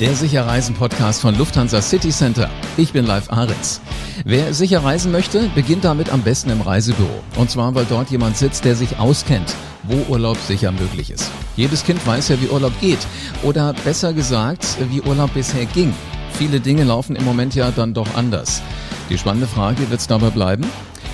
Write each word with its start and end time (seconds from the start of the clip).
Der 0.00 0.14
Sicherreisen-Podcast 0.14 1.20
von 1.22 1.36
Lufthansa 1.36 1.82
City 1.82 2.10
Center. 2.10 2.48
Ich 2.76 2.92
bin 2.92 3.04
Live 3.04 3.32
Ahrens. 3.32 3.80
Wer 4.24 4.54
sicher 4.54 4.84
reisen 4.84 5.10
möchte, 5.10 5.50
beginnt 5.56 5.82
damit 5.82 6.10
am 6.10 6.22
besten 6.22 6.50
im 6.50 6.60
Reisebüro. 6.60 7.20
Und 7.36 7.50
zwar, 7.50 7.74
weil 7.74 7.84
dort 7.84 8.08
jemand 8.08 8.36
sitzt, 8.36 8.64
der 8.64 8.76
sich 8.76 9.00
auskennt, 9.00 9.56
wo 9.82 9.96
Urlaub 10.08 10.36
sicher 10.36 10.70
möglich 10.70 11.10
ist. 11.10 11.32
Jedes 11.56 11.82
Kind 11.82 12.06
weiß 12.06 12.28
ja, 12.28 12.40
wie 12.40 12.46
Urlaub 12.46 12.80
geht. 12.80 13.00
Oder 13.42 13.74
besser 13.84 14.12
gesagt, 14.12 14.64
wie 14.88 15.00
Urlaub 15.00 15.34
bisher 15.34 15.66
ging. 15.66 15.92
Viele 16.34 16.60
Dinge 16.60 16.84
laufen 16.84 17.16
im 17.16 17.24
Moment 17.24 17.56
ja 17.56 17.72
dann 17.72 17.92
doch 17.92 18.14
anders. 18.14 18.62
Die 19.10 19.18
spannende 19.18 19.48
Frage, 19.48 19.90
wird 19.90 19.98
es 19.98 20.06
dabei 20.06 20.30
bleiben? 20.30 20.64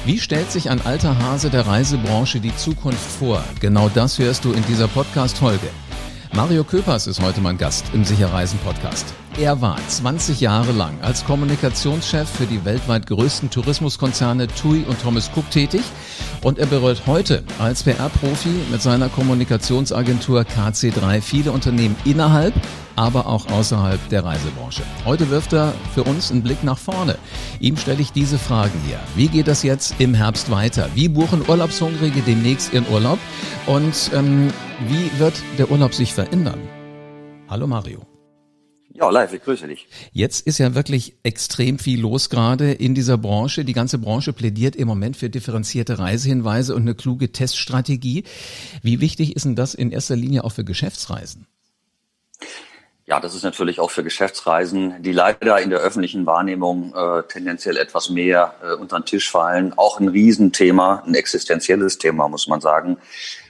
Wie 0.05 0.19
stellt 0.19 0.53
sich 0.53 0.69
ein 0.69 0.85
alter 0.85 1.19
Hase 1.19 1.49
der 1.49 1.67
Reisebranche 1.67 2.39
die 2.39 2.55
Zukunft 2.55 3.01
vor? 3.19 3.43
Genau 3.61 3.89
das 3.89 4.19
hörst 4.19 4.45
du 4.45 4.53
in 4.53 4.63
dieser 4.67 4.89
Podcast-Folge. 4.89 5.71
Mario 6.35 6.65
Köpers 6.65 7.07
ist 7.07 7.23
heute 7.23 7.41
mein 7.41 7.59
Gast 7.59 7.85
im 7.93 8.03
Sicherreisen 8.03 8.59
Podcast. 8.65 9.15
Er 9.39 9.61
war 9.61 9.79
20 9.87 10.41
Jahre 10.41 10.73
lang 10.73 11.01
als 11.01 11.25
Kommunikationschef 11.25 12.29
für 12.29 12.47
die 12.47 12.65
weltweit 12.65 13.07
größten 13.07 13.51
Tourismuskonzerne 13.51 14.49
TUI 14.49 14.85
und 14.89 15.01
Thomas 15.01 15.31
Cook 15.35 15.49
tätig 15.51 15.83
und 16.43 16.59
er 16.59 16.67
berät 16.67 17.03
heute 17.07 17.45
als 17.61 17.85
PR-Profi 17.85 18.49
mit 18.73 18.83
seiner 18.83 19.09
Kommunikationsagentur 19.11 20.41
KC3 20.41 21.21
viele 21.21 21.53
Unternehmen 21.53 21.95
innerhalb 22.05 22.55
aber 22.97 23.27
auch 23.27 23.51
außerhalb 23.51 24.09
der 24.09 24.25
Reisebranche. 24.25 24.83
Heute 25.05 25.31
wirft 25.31 25.53
er 25.53 25.73
für 25.95 26.05
uns 26.05 26.31
einen 26.31 26.43
Blick 26.43 26.63
nach 26.63 26.79
vorne. 26.79 27.17
Ihm 27.61 27.77
stelle 27.77 28.01
ich 28.01 28.13
diese 28.13 28.39
Fragen 28.39 28.81
hier. 28.87 28.99
Wie 29.17 29.29
geht 29.29 29.49
das 29.49 29.63
jetzt 29.63 29.97
im 29.99 30.15
Herbst 30.15 30.51
weiter? 30.51 30.89
Wie 30.95 31.09
buchen 31.09 31.43
Urlaubshungrige 31.49 32.21
demnächst 32.21 32.73
ihren 32.73 32.87
Urlaub? 32.89 33.19
Und 33.67 34.11
ähm, 34.15 34.53
wie 34.81 35.19
wird 35.19 35.35
der 35.59 35.71
Urlaub 35.71 35.95
sich 35.95 36.13
verändern? 36.13 36.61
Hallo 37.49 37.67
Mario. 37.67 38.01
Ja, 38.93 39.11
live, 39.11 39.33
ich 39.33 39.43
grüße 39.43 39.67
dich. 39.67 39.89
Jetzt 40.13 40.47
ist 40.47 40.59
ja 40.59 40.75
wirklich 40.75 41.17
extrem 41.23 41.79
viel 41.79 42.01
los 42.01 42.31
gerade 42.31 42.73
in 42.73 42.95
dieser 42.95 43.19
Branche. 43.19 43.65
Die 43.65 43.73
ganze 43.73 43.99
Branche 43.99 44.33
plädiert 44.33 44.77
im 44.77 44.87
Moment 44.87 45.17
für 45.17 45.31
differenzierte 45.31 45.99
Reisehinweise 45.99 46.75
und 46.75 46.83
eine 46.83 46.95
kluge 46.95 47.33
Teststrategie. 47.33 48.25
Wie 48.83 49.01
wichtig 49.01 49.35
ist 49.35 49.45
denn 49.45 49.57
das 49.57 49.75
in 49.75 49.91
erster 49.91 50.17
Linie 50.17 50.45
auch 50.45 50.53
für 50.53 50.65
Geschäftsreisen? 50.65 51.47
Ja, 53.07 53.21
das 53.21 53.35
ist 53.35 53.43
natürlich 53.43 53.81
auch 53.81 53.91
für 53.91 54.03
Geschäftsreisen, 54.03 55.03
die 55.03 55.13
leider 55.13 55.61
in 55.61 55.69
der 55.69 55.81
öffentlichen 55.81 56.25
Wahrnehmung 56.25 56.95
äh, 56.95 57.23
tendenziell 57.25 57.77
etwas 57.77 58.09
mehr 58.09 58.55
äh, 58.63 58.73
unter 58.73 58.99
den 58.99 59.05
Tisch 59.05 59.31
fallen, 59.31 59.75
auch 59.77 60.01
ein 60.01 60.09
Riesenthema, 60.09 61.03
ein 61.07 61.15
existenzielles 61.15 61.99
Thema, 61.99 62.29
muss 62.29 62.49
man 62.49 62.63
sagen. 62.63 62.97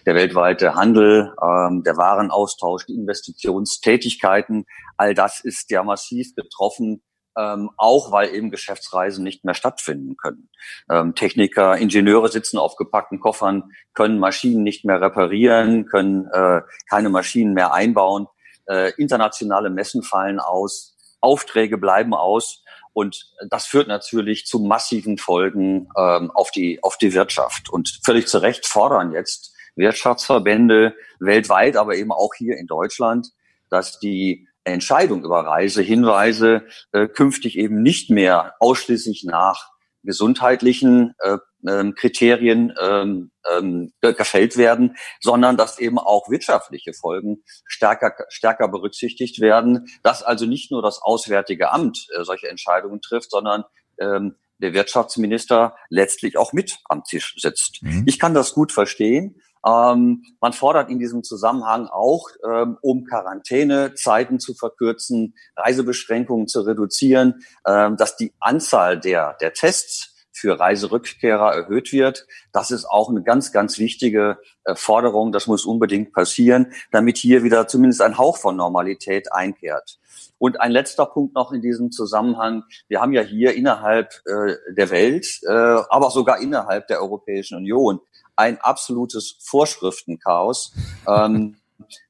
Der 0.06 0.16
weltweite 0.16 0.74
Handel, 0.74 1.32
ähm, 1.40 1.84
der 1.84 1.96
Warenaustausch, 1.96 2.86
die 2.86 2.94
Investitionstätigkeiten, 2.94 4.66
all 4.96 5.14
das 5.14 5.38
ist 5.38 5.70
ja 5.70 5.84
massiv 5.84 6.34
betroffen, 6.34 7.04
ähm, 7.38 7.70
auch 7.76 8.10
weil 8.10 8.34
eben 8.34 8.50
Geschäftsreisen 8.50 9.22
nicht 9.22 9.44
mehr 9.44 9.54
stattfinden 9.54 10.16
können. 10.16 10.50
Ähm, 10.90 11.14
Techniker, 11.14 11.76
Ingenieure 11.76 12.28
sitzen 12.28 12.58
auf 12.58 12.74
gepackten 12.74 13.20
Koffern, 13.20 13.70
können 13.92 14.18
Maschinen 14.18 14.64
nicht 14.64 14.84
mehr 14.84 15.00
reparieren, 15.00 15.86
können 15.86 16.26
äh, 16.32 16.62
keine 16.90 17.08
Maschinen 17.08 17.54
mehr 17.54 17.72
einbauen 17.72 18.26
äh, 18.66 18.92
internationale 18.96 19.70
Messen 19.70 20.02
fallen 20.02 20.40
aus, 20.40 20.96
Aufträge 21.20 21.78
bleiben 21.78 22.14
aus 22.14 22.64
und 22.92 23.32
das 23.50 23.66
führt 23.66 23.88
natürlich 23.88 24.46
zu 24.46 24.60
massiven 24.60 25.18
Folgen 25.18 25.88
ähm, 25.96 26.30
auf 26.30 26.50
die 26.50 26.82
auf 26.82 26.96
die 26.96 27.12
Wirtschaft. 27.12 27.68
Und 27.68 28.00
völlig 28.04 28.28
zu 28.28 28.38
Recht 28.38 28.66
fordern 28.66 29.12
jetzt 29.12 29.54
Wirtschaftsverbände 29.76 30.94
weltweit, 31.18 31.76
aber 31.76 31.96
eben 31.96 32.12
auch 32.12 32.34
hier 32.36 32.56
in 32.56 32.66
Deutschland, 32.66 33.28
dass 33.68 33.98
die 33.98 34.48
Entscheidung 34.62 35.24
über 35.24 35.40
Reisehinweise 35.40 36.66
äh, 36.92 37.08
künftig 37.08 37.58
eben 37.58 37.82
nicht 37.82 38.10
mehr 38.10 38.54
ausschließlich 38.60 39.24
nach 39.24 39.70
gesundheitlichen 40.04 41.14
äh, 41.18 41.38
ähm, 41.68 41.94
Kriterien 41.94 42.72
ähm, 42.80 43.30
ähm, 43.50 43.92
gefällt 44.00 44.56
werden, 44.56 44.96
sondern 45.20 45.56
dass 45.56 45.78
eben 45.78 45.98
auch 45.98 46.28
wirtschaftliche 46.30 46.92
Folgen 46.92 47.42
stärker, 47.66 48.14
stärker 48.28 48.68
berücksichtigt 48.68 49.40
werden, 49.40 49.86
dass 50.02 50.22
also 50.22 50.46
nicht 50.46 50.70
nur 50.70 50.82
das 50.82 51.00
Auswärtige 51.02 51.70
Amt 51.70 52.06
äh, 52.16 52.24
solche 52.24 52.48
Entscheidungen 52.48 53.00
trifft, 53.00 53.30
sondern 53.30 53.64
ähm, 53.98 54.36
der 54.58 54.72
Wirtschaftsminister 54.72 55.76
letztlich 55.90 56.38
auch 56.38 56.52
mit 56.52 56.78
am 56.88 57.02
Tisch 57.04 57.34
sitzt. 57.38 57.82
Mhm. 57.82 58.04
Ich 58.06 58.18
kann 58.18 58.34
das 58.34 58.54
gut 58.54 58.72
verstehen. 58.72 59.40
Ähm, 59.66 60.22
man 60.40 60.52
fordert 60.52 60.90
in 60.90 60.98
diesem 60.98 61.22
Zusammenhang 61.22 61.86
auch, 61.86 62.28
ähm, 62.46 62.76
um 62.82 63.04
Quarantänezeiten 63.04 64.38
zu 64.38 64.54
verkürzen, 64.54 65.34
Reisebeschränkungen 65.56 66.48
zu 66.48 66.62
reduzieren, 66.62 67.42
ähm, 67.66 67.96
dass 67.96 68.16
die 68.16 68.32
Anzahl 68.40 69.00
der, 69.00 69.36
der 69.40 69.54
Tests 69.54 70.13
für 70.34 70.58
Reiserückkehrer 70.58 71.54
erhöht 71.54 71.92
wird. 71.92 72.26
Das 72.52 72.70
ist 72.70 72.84
auch 72.84 73.08
eine 73.08 73.22
ganz, 73.22 73.52
ganz 73.52 73.78
wichtige 73.78 74.38
äh, 74.64 74.74
Forderung. 74.74 75.32
Das 75.32 75.46
muss 75.46 75.64
unbedingt 75.64 76.12
passieren, 76.12 76.72
damit 76.90 77.16
hier 77.16 77.44
wieder 77.44 77.68
zumindest 77.68 78.02
ein 78.02 78.18
Hauch 78.18 78.36
von 78.36 78.56
Normalität 78.56 79.32
einkehrt. 79.32 79.98
Und 80.38 80.60
ein 80.60 80.72
letzter 80.72 81.06
Punkt 81.06 81.34
noch 81.34 81.52
in 81.52 81.62
diesem 81.62 81.92
Zusammenhang. 81.92 82.64
Wir 82.88 83.00
haben 83.00 83.12
ja 83.12 83.22
hier 83.22 83.54
innerhalb 83.54 84.12
äh, 84.26 84.56
der 84.74 84.90
Welt, 84.90 85.40
äh, 85.44 85.50
aber 85.50 86.10
sogar 86.10 86.40
innerhalb 86.40 86.88
der 86.88 87.00
Europäischen 87.00 87.56
Union 87.56 88.00
ein 88.36 88.58
absolutes 88.60 89.36
Vorschriftenchaos. 89.40 90.74
Ähm, 91.06 91.56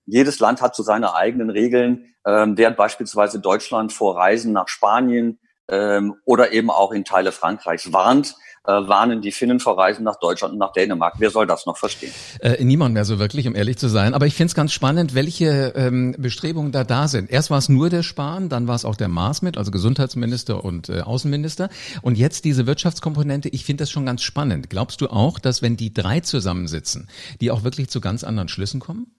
jedes 0.06 0.38
Land 0.38 0.62
hat 0.62 0.74
so 0.74 0.82
seine 0.82 1.14
eigenen 1.14 1.50
Regeln, 1.50 2.14
ähm, 2.26 2.56
während 2.56 2.76
beispielsweise 2.76 3.40
Deutschland 3.40 3.92
vor 3.92 4.16
Reisen 4.16 4.52
nach 4.52 4.68
Spanien 4.68 5.38
ähm, 5.68 6.14
oder 6.24 6.52
eben 6.52 6.70
auch 6.70 6.92
in 6.92 7.04
Teile 7.04 7.32
Frankreichs 7.32 7.92
warnt, 7.92 8.34
äh, 8.66 8.72
warnen 8.72 9.20
die 9.20 9.32
Finnen 9.32 9.60
vor 9.60 9.78
Reisen 9.78 10.04
nach 10.04 10.16
Deutschland 10.16 10.54
und 10.54 10.58
nach 10.58 10.72
Dänemark. 10.72 11.14
Wer 11.18 11.30
soll 11.30 11.46
das 11.46 11.66
noch 11.66 11.76
verstehen? 11.76 12.12
Äh, 12.40 12.64
niemand 12.64 12.94
mehr 12.94 13.04
so 13.04 13.18
wirklich, 13.18 13.46
um 13.46 13.54
ehrlich 13.54 13.76
zu 13.76 13.88
sein. 13.88 14.14
Aber 14.14 14.26
ich 14.26 14.34
finde 14.34 14.48
es 14.48 14.54
ganz 14.54 14.72
spannend, 14.72 15.14
welche 15.14 15.74
ähm, 15.76 16.14
Bestrebungen 16.18 16.72
da 16.72 16.84
da 16.84 17.08
sind. 17.08 17.30
Erst 17.30 17.50
war 17.50 17.58
es 17.58 17.68
nur 17.68 17.90
der 17.90 18.02
Spahn, 18.02 18.48
dann 18.48 18.66
war 18.66 18.74
es 18.74 18.84
auch 18.84 18.96
der 18.96 19.08
Maas 19.08 19.42
mit, 19.42 19.58
also 19.58 19.70
Gesundheitsminister 19.70 20.64
und 20.64 20.88
äh, 20.88 21.00
Außenminister. 21.00 21.68
Und 22.00 22.16
jetzt 22.16 22.44
diese 22.44 22.66
Wirtschaftskomponente. 22.66 23.48
Ich 23.50 23.64
finde 23.64 23.82
das 23.82 23.90
schon 23.90 24.06
ganz 24.06 24.22
spannend. 24.22 24.70
Glaubst 24.70 25.00
du 25.00 25.08
auch, 25.08 25.38
dass 25.38 25.60
wenn 25.60 25.76
die 25.76 25.92
drei 25.92 26.20
zusammensitzen, 26.20 27.08
die 27.40 27.50
auch 27.50 27.64
wirklich 27.64 27.88
zu 27.90 28.00
ganz 28.00 28.24
anderen 28.24 28.48
Schlüssen 28.48 28.80
kommen? 28.80 29.12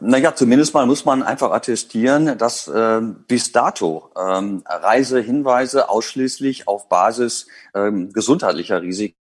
Naja, 0.00 0.34
zumindest 0.34 0.74
mal 0.74 0.86
muss 0.86 1.04
man 1.04 1.22
einfach 1.22 1.50
attestieren, 1.52 2.38
dass 2.38 2.68
äh, 2.68 3.00
bis 3.02 3.52
dato 3.52 4.10
ähm, 4.16 4.62
Reisehinweise 4.66 5.88
ausschließlich 5.88 6.68
auf 6.68 6.88
Basis 6.88 7.46
ähm, 7.74 8.12
gesundheitlicher 8.12 8.82
Risiken 8.82 9.14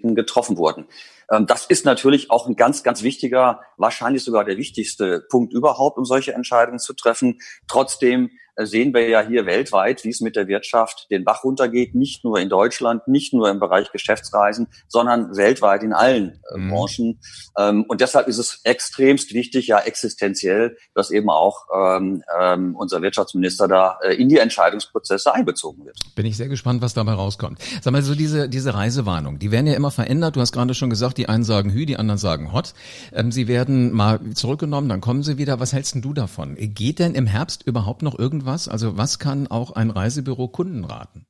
getroffen 0.00 0.56
wurden. 0.56 0.86
Ähm, 1.30 1.46
das 1.46 1.66
ist 1.66 1.84
natürlich 1.84 2.30
auch 2.30 2.46
ein 2.46 2.56
ganz, 2.56 2.82
ganz 2.82 3.02
wichtiger, 3.02 3.60
wahrscheinlich 3.76 4.24
sogar 4.24 4.44
der 4.44 4.56
wichtigste 4.56 5.24
Punkt 5.28 5.52
überhaupt, 5.52 5.98
um 5.98 6.04
solche 6.04 6.32
Entscheidungen 6.32 6.78
zu 6.78 6.94
treffen. 6.94 7.38
Trotzdem 7.68 8.30
sehen 8.56 8.94
wir 8.94 9.08
ja 9.08 9.20
hier 9.20 9.44
weltweit, 9.46 10.04
wie 10.04 10.08
es 10.08 10.20
mit 10.20 10.34
der 10.34 10.48
Wirtschaft 10.48 11.08
den 11.10 11.24
Bach 11.24 11.44
runtergeht, 11.44 11.94
nicht 11.94 12.24
nur 12.24 12.38
in 12.38 12.48
Deutschland, 12.48 13.06
nicht 13.06 13.34
nur 13.34 13.50
im 13.50 13.60
Bereich 13.60 13.92
Geschäftsreisen, 13.92 14.68
sondern 14.88 15.36
weltweit 15.36 15.82
in 15.82 15.92
allen 15.92 16.40
äh, 16.54 16.58
mhm. 16.58 16.70
Branchen. 16.70 17.20
Ähm, 17.58 17.84
und 17.86 18.00
deshalb 18.00 18.28
ist 18.28 18.38
es 18.38 18.60
extremst 18.64 19.34
wichtig, 19.34 19.66
ja 19.66 19.78
existenziell, 19.80 20.76
dass 20.94 21.10
eben 21.10 21.28
auch 21.28 21.66
ähm, 21.74 22.74
unser 22.76 23.02
Wirtschaftsminister 23.02 23.68
da 23.68 23.98
äh, 24.02 24.14
in 24.14 24.28
die 24.28 24.38
Entscheidungsprozesse 24.38 25.34
einbezogen 25.34 25.84
wird. 25.84 25.98
Bin 26.14 26.24
ich 26.24 26.36
sehr 26.36 26.48
gespannt, 26.48 26.80
was 26.80 26.94
dabei 26.94 27.12
rauskommt. 27.12 27.58
Sag 27.82 27.92
mal, 27.92 28.02
so 28.02 28.14
diese, 28.14 28.48
diese 28.48 28.72
Reisewarnung, 28.74 29.38
die 29.38 29.50
werden 29.50 29.66
ja 29.66 29.74
immer 29.74 29.90
verändert. 29.90 30.36
Du 30.36 30.40
hast 30.40 30.52
gerade 30.52 30.72
schon 30.74 30.88
gesagt, 30.88 31.15
die 31.18 31.28
einen 31.28 31.44
sagen 31.44 31.70
Hü, 31.72 31.86
die 31.86 31.98
anderen 31.98 32.18
sagen 32.18 32.52
Hot. 32.52 32.74
Ähm, 33.12 33.30
sie 33.30 33.48
werden 33.48 33.92
mal 33.92 34.18
zurückgenommen, 34.34 34.88
dann 34.88 35.00
kommen 35.00 35.22
sie 35.22 35.38
wieder. 35.38 35.60
Was 35.60 35.72
hältst 35.72 35.94
denn 35.94 36.02
du 36.02 36.14
davon? 36.14 36.56
Geht 36.58 36.98
denn 36.98 37.14
im 37.14 37.26
Herbst 37.26 37.62
überhaupt 37.64 38.02
noch 38.02 38.18
irgendwas 38.18 38.56
was? 38.56 38.68
Also 38.68 38.96
was 38.96 39.18
kann 39.18 39.46
auch 39.46 39.72
ein 39.72 39.90
Reisebüro 39.90 40.48
Kunden 40.48 40.84
raten? 40.84 41.26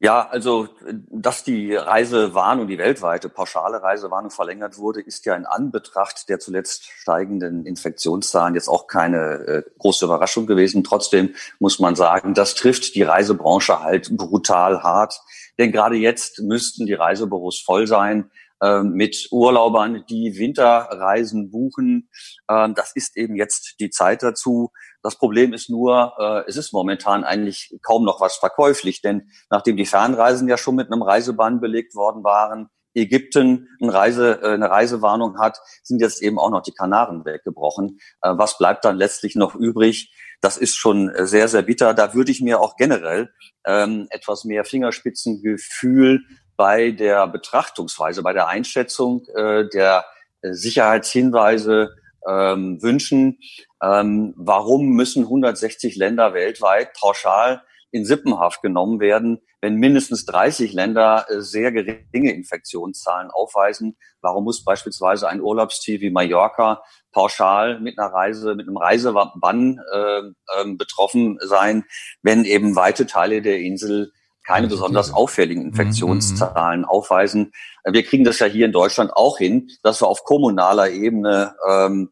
Ja, 0.00 0.28
also 0.28 0.68
dass 1.10 1.42
die 1.42 1.74
Reisewarnung, 1.74 2.68
die 2.68 2.78
weltweite 2.78 3.28
pauschale 3.28 3.82
Reisewarnung 3.82 4.30
verlängert 4.30 4.78
wurde, 4.78 5.00
ist 5.00 5.26
ja 5.26 5.34
in 5.34 5.44
Anbetracht 5.44 6.28
der 6.28 6.38
zuletzt 6.38 6.84
steigenden 6.84 7.66
Infektionszahlen 7.66 8.54
jetzt 8.54 8.68
auch 8.68 8.86
keine 8.86 9.18
äh, 9.18 9.62
große 9.78 10.04
Überraschung 10.04 10.46
gewesen. 10.46 10.84
Trotzdem 10.84 11.34
muss 11.58 11.80
man 11.80 11.96
sagen, 11.96 12.34
das 12.34 12.54
trifft 12.54 12.94
die 12.94 13.02
Reisebranche 13.02 13.80
halt 13.80 14.16
brutal 14.16 14.84
hart. 14.84 15.20
Denn 15.58 15.72
gerade 15.72 15.96
jetzt 15.96 16.40
müssten 16.40 16.86
die 16.86 16.94
Reisebüros 16.94 17.60
voll 17.60 17.86
sein 17.86 18.30
äh, 18.60 18.82
mit 18.82 19.28
Urlaubern, 19.30 20.04
die 20.08 20.36
Winterreisen 20.38 21.50
buchen. 21.50 22.08
Ähm, 22.50 22.74
das 22.74 22.92
ist 22.94 23.16
eben 23.16 23.36
jetzt 23.36 23.76
die 23.80 23.90
Zeit 23.90 24.22
dazu. 24.22 24.70
Das 25.02 25.16
Problem 25.16 25.52
ist 25.52 25.70
nur, 25.70 26.12
äh, 26.18 26.48
es 26.48 26.56
ist 26.56 26.72
momentan 26.72 27.24
eigentlich 27.24 27.76
kaum 27.82 28.04
noch 28.04 28.20
was 28.20 28.36
verkäuflich, 28.36 29.00
denn 29.00 29.30
nachdem 29.50 29.76
die 29.76 29.86
Fernreisen 29.86 30.48
ja 30.48 30.58
schon 30.58 30.74
mit 30.74 30.92
einem 30.92 31.02
Reisebann 31.02 31.60
belegt 31.60 31.94
worden 31.94 32.24
waren, 32.24 32.68
Ägypten 33.00 33.68
eine, 33.80 33.92
Reise, 33.92 34.40
äh, 34.42 34.54
eine 34.54 34.70
Reisewarnung 34.70 35.38
hat, 35.38 35.58
sind 35.82 36.00
jetzt 36.00 36.22
eben 36.22 36.38
auch 36.38 36.50
noch 36.50 36.62
die 36.62 36.72
Kanaren 36.72 37.24
weggebrochen. 37.24 37.98
Äh, 38.22 38.34
was 38.36 38.58
bleibt 38.58 38.84
dann 38.84 38.96
letztlich 38.96 39.36
noch 39.36 39.54
übrig? 39.54 40.12
Das 40.40 40.56
ist 40.56 40.76
schon 40.76 41.10
sehr, 41.26 41.48
sehr 41.48 41.62
bitter. 41.62 41.94
Da 41.94 42.14
würde 42.14 42.30
ich 42.30 42.40
mir 42.40 42.60
auch 42.60 42.76
generell 42.76 43.30
ähm, 43.66 44.06
etwas 44.10 44.44
mehr 44.44 44.64
Fingerspitzengefühl 44.64 46.22
bei 46.56 46.90
der 46.90 47.26
Betrachtungsweise, 47.26 48.22
bei 48.22 48.32
der 48.32 48.48
Einschätzung 48.48 49.24
äh, 49.34 49.68
der 49.68 50.04
Sicherheitshinweise 50.42 51.94
ähm, 52.26 52.82
wünschen. 52.82 53.38
Ähm, 53.82 54.34
warum 54.36 54.90
müssen 54.90 55.24
160 55.24 55.96
Länder 55.96 56.34
weltweit 56.34 56.92
pauschal 56.94 57.62
in 57.90 58.04
Sippenhaft 58.04 58.62
genommen 58.62 59.00
werden, 59.00 59.40
wenn 59.60 59.76
mindestens 59.76 60.26
30 60.26 60.72
Länder 60.72 61.26
äh, 61.28 61.40
sehr 61.40 61.72
geringe 61.72 62.32
Infektionszahlen 62.32 63.30
aufweisen. 63.30 63.96
Warum 64.20 64.44
muss 64.44 64.64
beispielsweise 64.64 65.28
ein 65.28 65.40
Urlaubsziel 65.40 66.00
wie 66.00 66.10
Mallorca 66.10 66.82
pauschal 67.12 67.80
mit 67.80 67.98
einer 67.98 68.12
Reise, 68.12 68.54
mit 68.54 68.68
einem 68.68 68.76
Reisebann 68.76 69.80
äh, 69.92 70.18
äh, 70.18 70.74
betroffen 70.76 71.38
sein, 71.40 71.84
wenn 72.22 72.44
eben 72.44 72.76
weite 72.76 73.06
Teile 73.06 73.42
der 73.42 73.60
Insel 73.60 74.12
keine 74.46 74.66
besonders 74.66 75.12
auffälligen 75.12 75.64
mhm, 75.64 75.68
Infektionszahlen 75.70 76.86
aufweisen. 76.86 77.52
Wir 77.84 78.02
kriegen 78.02 78.24
das 78.24 78.38
ja 78.38 78.46
hier 78.46 78.64
in 78.64 78.72
Deutschland 78.72 79.12
auch 79.14 79.36
hin, 79.36 79.68
dass 79.82 80.00
wir 80.00 80.08
auf 80.08 80.24
kommunaler 80.24 80.90
Ebene 80.90 81.54
ähm, 81.68 82.10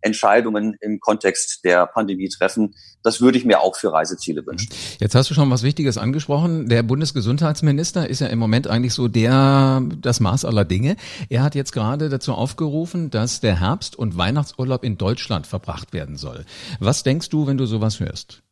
Entscheidungen 0.00 0.76
im 0.80 1.00
Kontext 1.00 1.64
der 1.64 1.86
Pandemie 1.86 2.28
treffen. 2.28 2.74
Das 3.02 3.20
würde 3.20 3.38
ich 3.38 3.44
mir 3.44 3.60
auch 3.60 3.76
für 3.76 3.92
Reiseziele 3.92 4.44
wünschen. 4.46 4.68
Jetzt 4.98 5.14
hast 5.14 5.30
du 5.30 5.34
schon 5.34 5.50
was 5.50 5.62
Wichtiges 5.62 5.98
angesprochen. 5.98 6.68
Der 6.68 6.82
Bundesgesundheitsminister 6.82 8.08
ist 8.08 8.20
ja 8.20 8.26
im 8.26 8.38
Moment 8.38 8.66
eigentlich 8.66 8.94
so 8.94 9.08
der, 9.08 9.82
das 10.00 10.20
Maß 10.20 10.44
aller 10.44 10.64
Dinge. 10.64 10.96
Er 11.28 11.42
hat 11.42 11.54
jetzt 11.54 11.72
gerade 11.72 12.08
dazu 12.08 12.32
aufgerufen, 12.32 13.10
dass 13.10 13.40
der 13.40 13.60
Herbst- 13.60 13.96
und 13.96 14.16
Weihnachtsurlaub 14.16 14.84
in 14.84 14.98
Deutschland 14.98 15.46
verbracht 15.46 15.92
werden 15.92 16.16
soll. 16.16 16.44
Was 16.78 17.02
denkst 17.02 17.28
du, 17.30 17.46
wenn 17.46 17.56
du 17.56 17.66
sowas 17.66 18.00
hörst? 18.00 18.42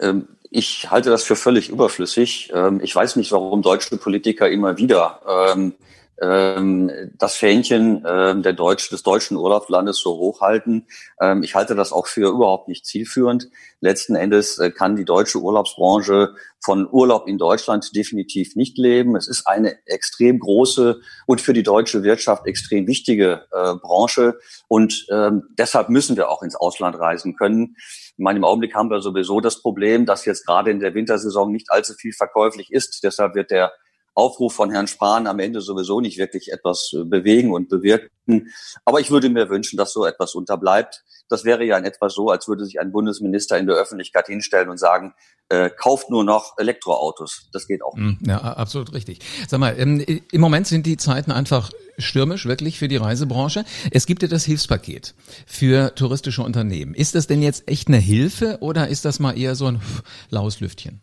Ähm, 0.00 0.28
ich 0.50 0.90
halte 0.90 1.10
das 1.10 1.22
für 1.22 1.36
völlig 1.36 1.68
überflüssig. 1.68 2.50
Ähm, 2.52 2.80
ich 2.82 2.94
weiß 2.94 3.16
nicht, 3.16 3.30
warum 3.32 3.62
deutsche 3.62 3.96
Politiker 3.96 4.50
immer 4.50 4.76
wieder 4.76 5.20
ähm, 5.54 5.74
das 6.20 7.34
Fähnchen 7.34 8.04
äh, 8.04 8.38
der 8.40 8.52
Deutsch, 8.52 8.90
des 8.90 9.02
deutschen 9.02 9.38
Urlaubslandes 9.38 9.98
so 9.98 10.18
hochhalten. 10.18 10.86
Ähm, 11.18 11.42
ich 11.42 11.54
halte 11.54 11.74
das 11.74 11.92
auch 11.92 12.06
für 12.06 12.28
überhaupt 12.28 12.68
nicht 12.68 12.84
zielführend. 12.84 13.48
Letzten 13.80 14.16
Endes 14.16 14.58
äh, 14.58 14.70
kann 14.70 14.96
die 14.96 15.06
deutsche 15.06 15.38
Urlaubsbranche 15.38 16.34
von 16.62 16.86
Urlaub 16.90 17.26
in 17.26 17.38
Deutschland 17.38 17.96
definitiv 17.96 18.54
nicht 18.54 18.76
leben. 18.76 19.16
Es 19.16 19.28
ist 19.28 19.46
eine 19.46 19.78
extrem 19.86 20.38
große 20.40 21.00
und 21.26 21.40
für 21.40 21.54
die 21.54 21.62
deutsche 21.62 22.02
Wirtschaft 22.02 22.46
extrem 22.46 22.86
wichtige 22.86 23.46
äh, 23.52 23.74
Branche 23.76 24.38
und 24.68 25.06
ähm, 25.10 25.44
deshalb 25.58 25.88
müssen 25.88 26.18
wir 26.18 26.28
auch 26.28 26.42
ins 26.42 26.54
Ausland 26.54 26.98
reisen 26.98 27.34
können. 27.34 27.76
Ich 27.78 28.18
meine, 28.18 28.38
im 28.38 28.44
Augenblick 28.44 28.74
haben 28.74 28.90
wir 28.90 29.00
sowieso 29.00 29.40
das 29.40 29.62
Problem, 29.62 30.04
dass 30.04 30.26
jetzt 30.26 30.44
gerade 30.44 30.70
in 30.70 30.80
der 30.80 30.92
Wintersaison 30.92 31.50
nicht 31.50 31.70
allzu 31.70 31.94
viel 31.94 32.12
verkäuflich 32.12 32.70
ist. 32.70 33.02
Deshalb 33.04 33.34
wird 33.34 33.50
der 33.50 33.72
Aufruf 34.20 34.54
von 34.54 34.70
Herrn 34.70 34.86
Spahn 34.86 35.26
am 35.26 35.38
Ende 35.38 35.60
sowieso 35.60 36.00
nicht 36.00 36.18
wirklich 36.18 36.52
etwas 36.52 36.92
äh, 36.94 37.04
bewegen 37.04 37.52
und 37.52 37.68
bewirken. 37.68 38.52
Aber 38.84 39.00
ich 39.00 39.10
würde 39.10 39.28
mir 39.28 39.48
wünschen, 39.48 39.76
dass 39.76 39.92
so 39.92 40.04
etwas 40.04 40.34
unterbleibt. 40.34 41.02
Das 41.28 41.44
wäre 41.44 41.64
ja 41.64 41.78
in 41.78 41.84
etwa 41.84 42.08
so, 42.08 42.28
als 42.28 42.48
würde 42.48 42.64
sich 42.64 42.80
ein 42.80 42.92
Bundesminister 42.92 43.58
in 43.58 43.66
der 43.66 43.76
Öffentlichkeit 43.76 44.26
hinstellen 44.26 44.68
und 44.68 44.78
sagen, 44.78 45.14
äh, 45.48 45.70
kauft 45.70 46.10
nur 46.10 46.24
noch 46.24 46.54
Elektroautos. 46.58 47.48
Das 47.52 47.66
geht 47.66 47.82
auch 47.82 47.96
nicht. 47.96 48.26
Ja, 48.26 48.38
absolut 48.38 48.92
richtig. 48.94 49.20
Sag 49.48 49.58
mal, 49.60 49.74
ähm, 49.78 50.04
im 50.30 50.40
Moment 50.40 50.66
sind 50.66 50.86
die 50.86 50.96
Zeiten 50.96 51.32
einfach 51.32 51.70
stürmisch, 51.98 52.46
wirklich 52.46 52.78
für 52.78 52.88
die 52.88 52.96
Reisebranche. 52.96 53.64
Es 53.90 54.06
gibt 54.06 54.22
ja 54.22 54.28
das 54.28 54.44
Hilfspaket 54.44 55.14
für 55.46 55.94
touristische 55.94 56.42
Unternehmen. 56.42 56.94
Ist 56.94 57.14
das 57.14 57.26
denn 57.26 57.42
jetzt 57.42 57.68
echt 57.68 57.88
eine 57.88 57.98
Hilfe 57.98 58.58
oder 58.60 58.88
ist 58.88 59.04
das 59.04 59.18
mal 59.18 59.36
eher 59.36 59.54
so 59.54 59.66
ein 59.66 59.80
laues 60.30 60.60
Lüftchen? 60.60 61.00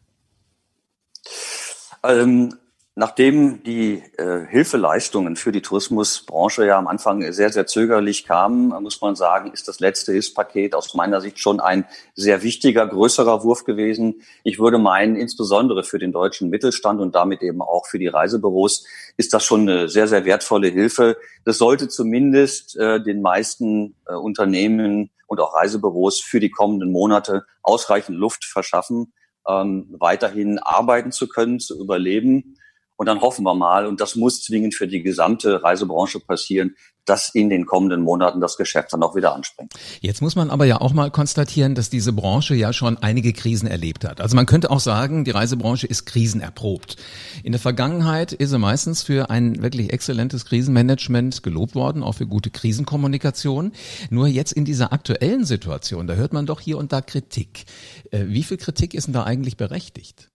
Ähm, 2.04 2.54
Nachdem 3.00 3.62
die 3.62 4.02
äh, 4.18 4.48
Hilfeleistungen 4.48 5.36
für 5.36 5.52
die 5.52 5.62
Tourismusbranche 5.62 6.66
ja 6.66 6.80
am 6.80 6.88
Anfang 6.88 7.32
sehr, 7.32 7.52
sehr 7.52 7.68
zögerlich 7.68 8.26
kamen, 8.26 8.70
muss 8.82 9.02
man 9.02 9.16
sagen, 9.16 9.52
ist 9.52 9.68
das 9.68 9.80
letzte 9.80 10.14
Hilfspaket 10.14 10.74
aus 10.74 10.96
meiner 10.96 11.22
Sicht 11.22 11.38
schon 11.38 11.60
ein 11.60 11.86
sehr 12.16 12.42
wichtiger, 12.42 12.88
größerer 12.88 13.44
Wurf 13.44 13.66
gewesen. 13.66 14.24
Ich 14.44 14.58
würde 14.58 14.80
meinen, 14.80 15.16
insbesondere 15.16 15.84
für 15.84 16.00
den 16.00 16.12
deutschen 16.12 16.50
Mittelstand 16.50 17.00
und 17.00 17.14
damit 17.14 17.44
eben 17.44 17.62
auch 17.62 17.86
für 17.86 18.00
die 18.00 18.08
Reisebüros 18.08 18.84
ist 19.16 19.32
das 19.32 19.44
schon 19.44 19.70
eine 19.70 19.90
sehr, 19.90 20.08
sehr 20.08 20.26
wertvolle 20.26 20.70
Hilfe. 20.70 21.18
Das 21.46 21.60
sollte 21.60 21.90
zumindest 21.90 22.78
äh, 22.78 23.00
den 23.00 23.22
meisten 23.22 23.96
äh, 24.08 24.16
Unternehmen 24.16 25.12
und 25.28 25.40
auch 25.40 25.54
Reisebüros 25.54 26.20
für 26.20 26.40
die 26.40 26.50
kommenden 26.50 26.92
Monate 26.92 27.46
ausreichend 27.62 28.18
Luft 28.18 28.44
verschaffen, 28.44 29.14
ähm, 29.48 29.86
weiterhin 30.00 30.58
arbeiten 30.58 31.12
zu 31.12 31.28
können, 31.28 31.60
zu 31.60 31.80
überleben 31.80 32.58
und 32.98 33.06
dann 33.06 33.22
hoffen 33.22 33.44
wir 33.44 33.56
mal, 33.56 33.86
und 33.86 34.02
das 34.02 34.16
muss 34.16 34.42
zwingend 34.42 34.76
für 34.76 34.88
die 34.88 35.02
gesamte 35.02 35.64
Reisebranche 35.64 36.20
passieren, 36.20 36.76
dass 37.08 37.30
in 37.30 37.50
den 37.50 37.66
kommenden 37.66 38.02
Monaten 38.02 38.42
das 38.42 38.58
Geschäft 38.58 38.92
dann 38.92 39.02
auch 39.02 39.16
wieder 39.16 39.34
anspringt. 39.34 39.74
Jetzt 40.02 40.22
muss 40.22 40.36
man 40.36 40.50
aber 40.50 40.66
ja 40.66 40.82
auch 40.82 40.94
mal 40.94 41.10
konstatieren, 41.10 41.74
dass 41.74 41.90
diese 41.90 42.12
Branche 42.12 42.54
ja 42.54 42.74
schon 42.74 42.98
einige 42.98 43.34
Krisen 43.34 43.68
erlebt 43.68 44.04
hat. 44.04 44.20
Also 44.20 44.36
man 44.36 44.46
könnte 44.46 44.70
auch 44.70 44.80
sagen, 44.80 45.24
die 45.24 45.32
Reisebranche 45.32 45.88
ist 45.88 46.06
krisenerprobt. 46.06 46.98
In 47.44 47.54
der 47.54 47.62
Vergangenheit 47.62 48.34
ist 48.34 48.50
sie 48.50 48.60
meistens 48.60 49.04
für 49.04 49.30
ein 49.30 49.62
wirklich 49.62 49.94
exzellentes 49.94 50.46
Krisenmanagement 50.46 51.44
gelobt 51.44 51.76
worden, 51.76 52.04
auch 52.04 52.16
für 52.16 52.28
gute 52.28 52.50
Krisenkommunikation. 52.50 53.72
Nur 54.10 54.28
jetzt 54.28 54.52
in 54.52 54.66
dieser 54.66 54.92
aktuellen 54.92 55.46
Situation, 55.46 56.08
da 56.08 56.16
hört 56.16 56.34
man 56.34 56.46
doch 56.46 56.60
hier 56.60 56.78
und 56.78 56.92
da 56.92 57.02
Kritik. 57.02 57.66
Äh, 58.12 58.26
wie 58.28 58.44
viel 58.44 58.58
Kritik 58.58 58.94
ist 58.94 59.08
denn 59.08 59.14
da 59.14 59.24
eigentlich 59.24 59.56
berechtigt? 59.56 60.30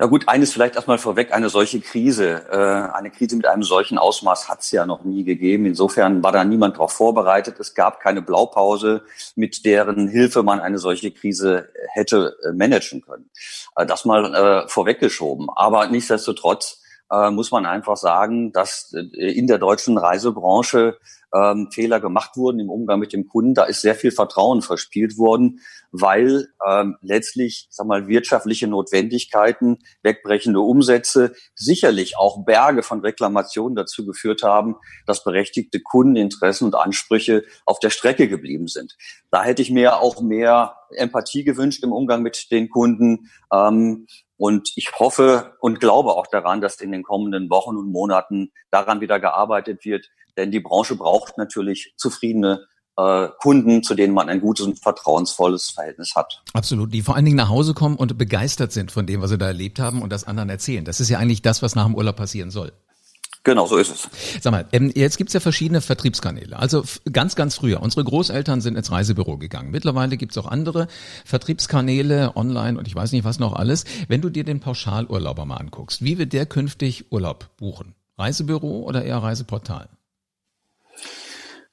Ja 0.00 0.06
gut, 0.06 0.28
eines 0.28 0.50
vielleicht 0.50 0.76
erstmal 0.76 0.96
vorweg, 0.96 1.34
eine 1.34 1.50
solche 1.50 1.78
Krise, 1.78 2.46
äh, 2.50 2.96
eine 2.96 3.10
Krise 3.10 3.36
mit 3.36 3.44
einem 3.44 3.62
solchen 3.62 3.98
Ausmaß 3.98 4.48
hat 4.48 4.60
es 4.60 4.70
ja 4.70 4.86
noch 4.86 5.04
nie 5.04 5.24
gegeben. 5.24 5.66
Insofern 5.66 6.22
war 6.22 6.32
da 6.32 6.42
niemand 6.42 6.76
darauf 6.76 6.92
vorbereitet. 6.92 7.60
Es 7.60 7.74
gab 7.74 8.00
keine 8.00 8.22
Blaupause, 8.22 9.02
mit 9.36 9.66
deren 9.66 10.08
Hilfe 10.08 10.42
man 10.42 10.58
eine 10.58 10.78
solche 10.78 11.10
Krise 11.10 11.68
hätte 11.92 12.34
äh, 12.42 12.52
managen 12.52 13.02
können. 13.02 13.28
Äh, 13.76 13.84
das 13.84 14.06
mal 14.06 14.34
äh, 14.34 14.68
vorweggeschoben. 14.68 15.50
Aber 15.54 15.86
nichtsdestotrotz 15.88 16.80
äh, 17.10 17.30
muss 17.30 17.50
man 17.50 17.66
einfach 17.66 17.98
sagen, 17.98 18.52
dass 18.52 18.94
äh, 18.94 19.32
in 19.32 19.48
der 19.48 19.58
deutschen 19.58 19.98
Reisebranche 19.98 20.96
ähm, 21.34 21.68
Fehler 21.72 22.00
gemacht 22.00 22.36
wurden 22.36 22.60
im 22.60 22.70
Umgang 22.70 23.00
mit 23.00 23.12
dem 23.12 23.26
Kunden. 23.28 23.54
Da 23.54 23.64
ist 23.64 23.82
sehr 23.82 23.94
viel 23.94 24.10
Vertrauen 24.10 24.62
verspielt 24.62 25.18
worden, 25.18 25.60
weil 25.92 26.48
ähm, 26.66 26.96
letztlich, 27.02 27.66
sag 27.70 27.86
mal, 27.86 28.08
wirtschaftliche 28.08 28.66
Notwendigkeiten, 28.68 29.78
wegbrechende 30.02 30.60
Umsätze, 30.60 31.34
sicherlich 31.54 32.16
auch 32.18 32.44
Berge 32.44 32.82
von 32.82 33.00
Reklamationen 33.00 33.76
dazu 33.76 34.06
geführt 34.06 34.42
haben, 34.42 34.76
dass 35.06 35.24
berechtigte 35.24 35.80
Kundeninteressen 35.80 36.66
und 36.66 36.74
Ansprüche 36.74 37.44
auf 37.66 37.78
der 37.78 37.90
Strecke 37.90 38.28
geblieben 38.28 38.66
sind. 38.66 38.96
Da 39.30 39.42
hätte 39.42 39.62
ich 39.62 39.70
mir 39.70 39.98
auch 39.98 40.20
mehr 40.20 40.76
Empathie 40.96 41.44
gewünscht 41.44 41.82
im 41.84 41.92
Umgang 41.92 42.22
mit 42.22 42.50
den 42.50 42.68
Kunden. 42.68 43.30
Ähm, 43.52 44.06
und 44.36 44.72
ich 44.76 44.90
hoffe 44.98 45.56
und 45.60 45.80
glaube 45.80 46.14
auch 46.14 46.26
daran, 46.26 46.62
dass 46.62 46.80
in 46.80 46.92
den 46.92 47.02
kommenden 47.02 47.50
Wochen 47.50 47.76
und 47.76 47.92
Monaten 47.92 48.52
daran 48.70 49.02
wieder 49.02 49.20
gearbeitet 49.20 49.84
wird, 49.84 50.08
denn 50.40 50.50
die 50.50 50.60
Branche 50.60 50.96
braucht 50.96 51.38
natürlich 51.38 51.94
zufriedene 51.96 52.66
äh, 52.96 53.28
Kunden, 53.38 53.82
zu 53.82 53.94
denen 53.94 54.14
man 54.14 54.28
ein 54.28 54.40
gutes 54.40 54.66
und 54.66 54.78
vertrauensvolles 54.78 55.70
Verhältnis 55.70 56.14
hat. 56.16 56.42
Absolut, 56.52 56.92
die 56.92 57.02
vor 57.02 57.16
allen 57.16 57.24
Dingen 57.24 57.36
nach 57.36 57.48
Hause 57.48 57.74
kommen 57.74 57.96
und 57.96 58.16
begeistert 58.18 58.72
sind 58.72 58.90
von 58.90 59.06
dem, 59.06 59.22
was 59.22 59.30
sie 59.30 59.38
da 59.38 59.46
erlebt 59.46 59.78
haben 59.78 60.02
und 60.02 60.10
das 60.10 60.24
anderen 60.24 60.50
erzählen. 60.50 60.84
Das 60.84 61.00
ist 61.00 61.08
ja 61.08 61.18
eigentlich 61.18 61.42
das, 61.42 61.62
was 61.62 61.74
nach 61.74 61.86
dem 61.86 61.94
Urlaub 61.94 62.16
passieren 62.16 62.50
soll. 62.50 62.72
Genau, 63.42 63.66
so 63.66 63.78
ist 63.78 63.90
es. 63.90 64.42
Sag 64.42 64.50
mal, 64.50 64.66
ähm, 64.72 64.92
jetzt 64.94 65.16
gibt's 65.16 65.32
ja 65.32 65.40
verschiedene 65.40 65.80
Vertriebskanäle. 65.80 66.58
Also 66.58 66.84
ganz, 67.10 67.36
ganz 67.36 67.54
früher, 67.54 67.80
unsere 67.80 68.04
Großeltern 68.04 68.60
sind 68.60 68.76
ins 68.76 68.90
Reisebüro 68.90 69.38
gegangen. 69.38 69.70
Mittlerweile 69.70 70.18
gibt's 70.18 70.36
auch 70.36 70.46
andere 70.46 70.88
Vertriebskanäle, 71.24 72.36
online 72.36 72.78
und 72.78 72.86
ich 72.86 72.94
weiß 72.94 73.12
nicht 73.12 73.24
was 73.24 73.38
noch 73.38 73.54
alles. 73.54 73.84
Wenn 74.08 74.20
du 74.20 74.28
dir 74.28 74.44
den 74.44 74.60
Pauschalurlauber 74.60 75.46
mal 75.46 75.56
anguckst, 75.56 76.04
wie 76.04 76.18
wird 76.18 76.34
der 76.34 76.44
künftig 76.44 77.10
Urlaub 77.12 77.48
buchen? 77.56 77.94
Reisebüro 78.18 78.82
oder 78.82 79.04
eher 79.04 79.22
Reiseportal? 79.22 79.88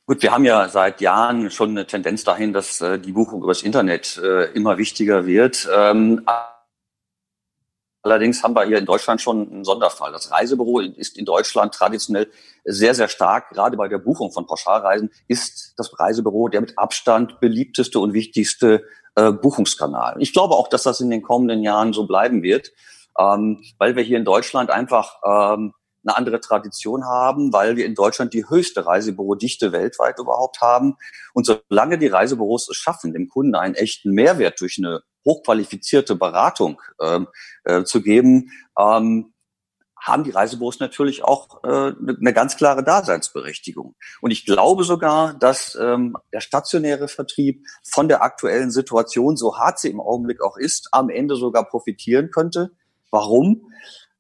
Gut, 0.10 0.24
wir 0.24 0.32
haben 0.32 0.46
ja 0.46 0.70
seit 0.70 1.02
Jahren 1.02 1.52
schon 1.52 1.72
eine 1.72 1.86
Tendenz 1.86 2.24
dahin, 2.24 2.54
dass 2.54 2.80
äh, 2.80 2.98
die 2.98 3.12
Buchung 3.12 3.44
übers 3.44 3.62
Internet 3.62 4.18
äh, 4.24 4.46
immer 4.54 4.78
wichtiger 4.78 5.26
wird. 5.26 5.68
Ähm, 5.70 6.26
allerdings 8.02 8.42
haben 8.42 8.56
wir 8.56 8.64
hier 8.64 8.78
in 8.78 8.86
Deutschland 8.86 9.20
schon 9.20 9.52
einen 9.52 9.66
Sonderfall. 9.66 10.14
Das 10.14 10.32
Reisebüro 10.32 10.80
ist 10.80 11.18
in 11.18 11.26
Deutschland 11.26 11.74
traditionell 11.74 12.32
sehr, 12.64 12.96
sehr 12.96 13.10
stark. 13.10 13.50
Gerade 13.50 13.76
bei 13.76 13.90
der 13.90 13.98
Buchung 13.98 14.32
von 14.32 14.48
Pauschalreisen 14.48 15.12
ist 15.28 15.74
das 15.76 16.00
Reisebüro 16.00 16.48
der 16.48 16.62
mit 16.62 16.78
Abstand 16.78 17.42
beliebteste 17.42 18.00
und 18.00 18.14
wichtigste 18.14 18.86
äh, 19.16 19.34
Buchungskanal. 19.34 20.16
Ich 20.20 20.32
glaube 20.32 20.56
auch, 20.56 20.70
dass 20.70 20.84
das 20.84 21.02
in 21.02 21.10
den 21.10 21.22
kommenden 21.22 21.64
Jahren 21.64 21.92
so 21.92 22.08
bleiben 22.08 22.44
wird. 22.44 22.72
ähm, 23.20 23.62
weil 23.78 23.98
wir 23.98 24.04
hier 24.04 24.18
in 24.18 24.26
Deutschland 24.26 24.70
einfach 24.72 25.20
ähm, 25.26 25.74
eine 26.08 26.18
andere 26.18 26.40
Tradition 26.40 27.06
haben, 27.06 27.52
weil 27.54 27.76
wir 27.76 27.86
in 27.86 27.96
Deutschland 27.96 28.34
die 28.34 28.48
höchste 28.50 28.86
Reisebürodichte 28.86 29.72
weltweit 29.72 30.20
überhaupt 30.20 30.62
haben. 30.62 30.96
Und 31.34 31.46
solange 31.46 31.98
die 31.98 32.08
Reisebüros 32.08 32.70
es 32.70 32.78
schaffen, 32.78 33.14
dem 33.14 33.30
Kunden 33.30 33.56
einen 33.56 33.76
echten 33.76 34.12
Mehrwert 34.12 34.62
durch 34.62 34.78
eine 34.78 35.02
hochqualifizierte 35.26 36.16
Beratung 36.16 36.82
ähm, 37.02 37.28
äh, 37.66 37.84
zu 37.84 38.02
geben, 38.02 38.52
ähm, 38.80 39.34
haben 40.00 40.24
die 40.24 40.32
Reisebüros 40.32 40.80
natürlich 40.80 41.24
auch 41.24 41.64
äh, 41.64 41.68
eine 41.68 42.34
ganz 42.34 42.56
klare 42.56 42.84
Daseinsberechtigung. 42.84 43.96
Und 44.22 44.32
ich 44.32 44.46
glaube 44.46 44.84
sogar, 44.86 45.34
dass 45.34 45.78
ähm, 45.80 46.16
der 46.32 46.40
stationäre 46.40 47.08
Vertrieb 47.10 47.66
von 47.84 48.08
der 48.08 48.22
aktuellen 48.22 48.72
Situation, 48.72 49.36
so 49.36 49.58
hart 49.58 49.80
sie 49.80 49.90
im 49.90 50.00
Augenblick 50.00 50.42
auch 50.42 50.56
ist, 50.56 50.90
am 50.94 51.10
Ende 51.10 51.36
sogar 51.36 51.68
profitieren 51.68 52.32
könnte. 52.32 52.72
Warum? 53.12 53.70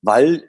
Weil 0.01 0.43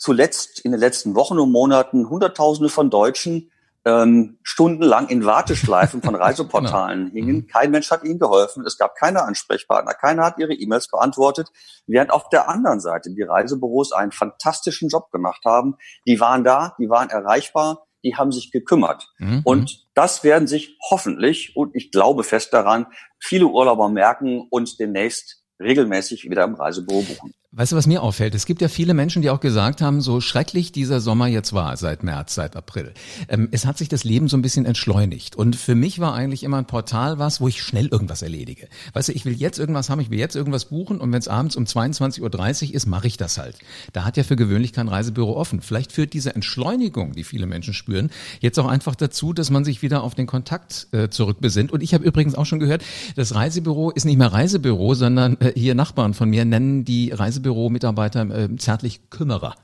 zuletzt 0.00 0.60
in 0.60 0.72
den 0.72 0.80
letzten 0.80 1.14
Wochen 1.14 1.38
und 1.38 1.52
Monaten 1.52 2.08
Hunderttausende 2.08 2.70
von 2.70 2.90
Deutschen 2.90 3.52
ähm, 3.84 4.38
stundenlang 4.42 5.08
in 5.08 5.24
Warteschleifen 5.24 6.02
von 6.02 6.14
Reiseportalen 6.16 7.12
genau. 7.12 7.14
hingen. 7.14 7.46
Kein 7.46 7.70
Mensch 7.70 7.90
hat 7.90 8.02
ihnen 8.02 8.18
geholfen. 8.18 8.64
Es 8.66 8.76
gab 8.76 8.94
keine 8.96 9.22
Ansprechpartner. 9.22 9.94
Keiner 9.94 10.24
hat 10.24 10.38
ihre 10.38 10.54
E-Mails 10.54 10.88
beantwortet. 10.88 11.48
Während 11.86 12.12
auf 12.12 12.28
der 12.30 12.48
anderen 12.48 12.80
Seite 12.80 13.10
die 13.10 13.22
Reisebüros 13.22 13.92
einen 13.92 14.12
fantastischen 14.12 14.88
Job 14.88 15.10
gemacht 15.10 15.42
haben. 15.44 15.76
Die 16.06 16.18
waren 16.18 16.44
da, 16.44 16.74
die 16.78 16.88
waren 16.90 17.10
erreichbar, 17.10 17.86
die 18.02 18.16
haben 18.16 18.32
sich 18.32 18.50
gekümmert. 18.50 19.08
Mhm. 19.18 19.42
Und 19.44 19.86
das 19.94 20.24
werden 20.24 20.48
sich 20.48 20.78
hoffentlich, 20.90 21.56
und 21.56 21.74
ich 21.74 21.90
glaube 21.90 22.24
fest 22.24 22.52
daran, 22.52 22.86
viele 23.18 23.46
Urlauber 23.46 23.88
merken 23.88 24.46
und 24.50 24.78
demnächst 24.80 25.42
regelmäßig 25.58 26.30
wieder 26.30 26.44
im 26.44 26.54
Reisebüro 26.54 27.02
buchen. 27.02 27.34
Weißt 27.52 27.72
du, 27.72 27.76
was 27.76 27.88
mir 27.88 28.00
auffällt? 28.00 28.36
Es 28.36 28.46
gibt 28.46 28.62
ja 28.62 28.68
viele 28.68 28.94
Menschen, 28.94 29.22
die 29.22 29.30
auch 29.30 29.40
gesagt 29.40 29.82
haben, 29.82 30.00
so 30.00 30.20
schrecklich 30.20 30.70
dieser 30.70 31.00
Sommer 31.00 31.26
jetzt 31.26 31.52
war, 31.52 31.76
seit 31.76 32.04
März, 32.04 32.36
seit 32.36 32.54
April. 32.54 32.94
Ähm, 33.28 33.48
es 33.50 33.66
hat 33.66 33.76
sich 33.76 33.88
das 33.88 34.04
Leben 34.04 34.28
so 34.28 34.36
ein 34.36 34.42
bisschen 34.42 34.66
entschleunigt. 34.66 35.34
Und 35.34 35.56
für 35.56 35.74
mich 35.74 35.98
war 35.98 36.14
eigentlich 36.14 36.44
immer 36.44 36.58
ein 36.58 36.68
Portal 36.68 37.18
was, 37.18 37.40
wo 37.40 37.48
ich 37.48 37.60
schnell 37.60 37.88
irgendwas 37.88 38.22
erledige. 38.22 38.68
Weißt 38.92 39.08
du, 39.08 39.12
ich 39.14 39.24
will 39.24 39.32
jetzt 39.32 39.58
irgendwas 39.58 39.90
haben, 39.90 39.98
ich 39.98 40.10
will 40.10 40.18
jetzt 40.20 40.36
irgendwas 40.36 40.66
buchen 40.66 41.00
und 41.00 41.10
wenn 41.10 41.18
es 41.18 41.26
abends 41.26 41.56
um 41.56 41.64
22.30 41.64 42.68
Uhr 42.68 42.74
ist, 42.76 42.86
mache 42.86 43.08
ich 43.08 43.16
das 43.16 43.36
halt. 43.36 43.58
Da 43.92 44.04
hat 44.04 44.16
ja 44.16 44.22
für 44.22 44.36
gewöhnlich 44.36 44.72
kein 44.72 44.86
Reisebüro 44.86 45.34
offen. 45.34 45.60
Vielleicht 45.60 45.90
führt 45.90 46.12
diese 46.12 46.36
Entschleunigung, 46.36 47.14
die 47.14 47.24
viele 47.24 47.46
Menschen 47.46 47.74
spüren, 47.74 48.10
jetzt 48.38 48.60
auch 48.60 48.68
einfach 48.68 48.94
dazu, 48.94 49.32
dass 49.32 49.50
man 49.50 49.64
sich 49.64 49.82
wieder 49.82 50.04
auf 50.04 50.14
den 50.14 50.28
Kontakt 50.28 50.86
äh, 50.92 51.08
zurückbesinnt. 51.08 51.72
Und 51.72 51.82
ich 51.82 51.94
habe 51.94 52.04
übrigens 52.04 52.36
auch 52.36 52.46
schon 52.46 52.60
gehört, 52.60 52.84
das 53.16 53.34
Reisebüro 53.34 53.90
ist 53.90 54.04
nicht 54.04 54.18
mehr 54.18 54.32
Reisebüro, 54.32 54.94
sondern 54.94 55.36
äh, 55.40 55.52
hier 55.56 55.74
Nachbarn 55.74 56.14
von 56.14 56.30
mir 56.30 56.44
nennen 56.44 56.84
die 56.84 57.10
Reisebüro 57.10 57.39
Reisebüro-Mitarbeiter 57.40 58.22
äh, 58.30 58.56
zärtlich 58.56 59.10
Kümmerer. 59.10 59.54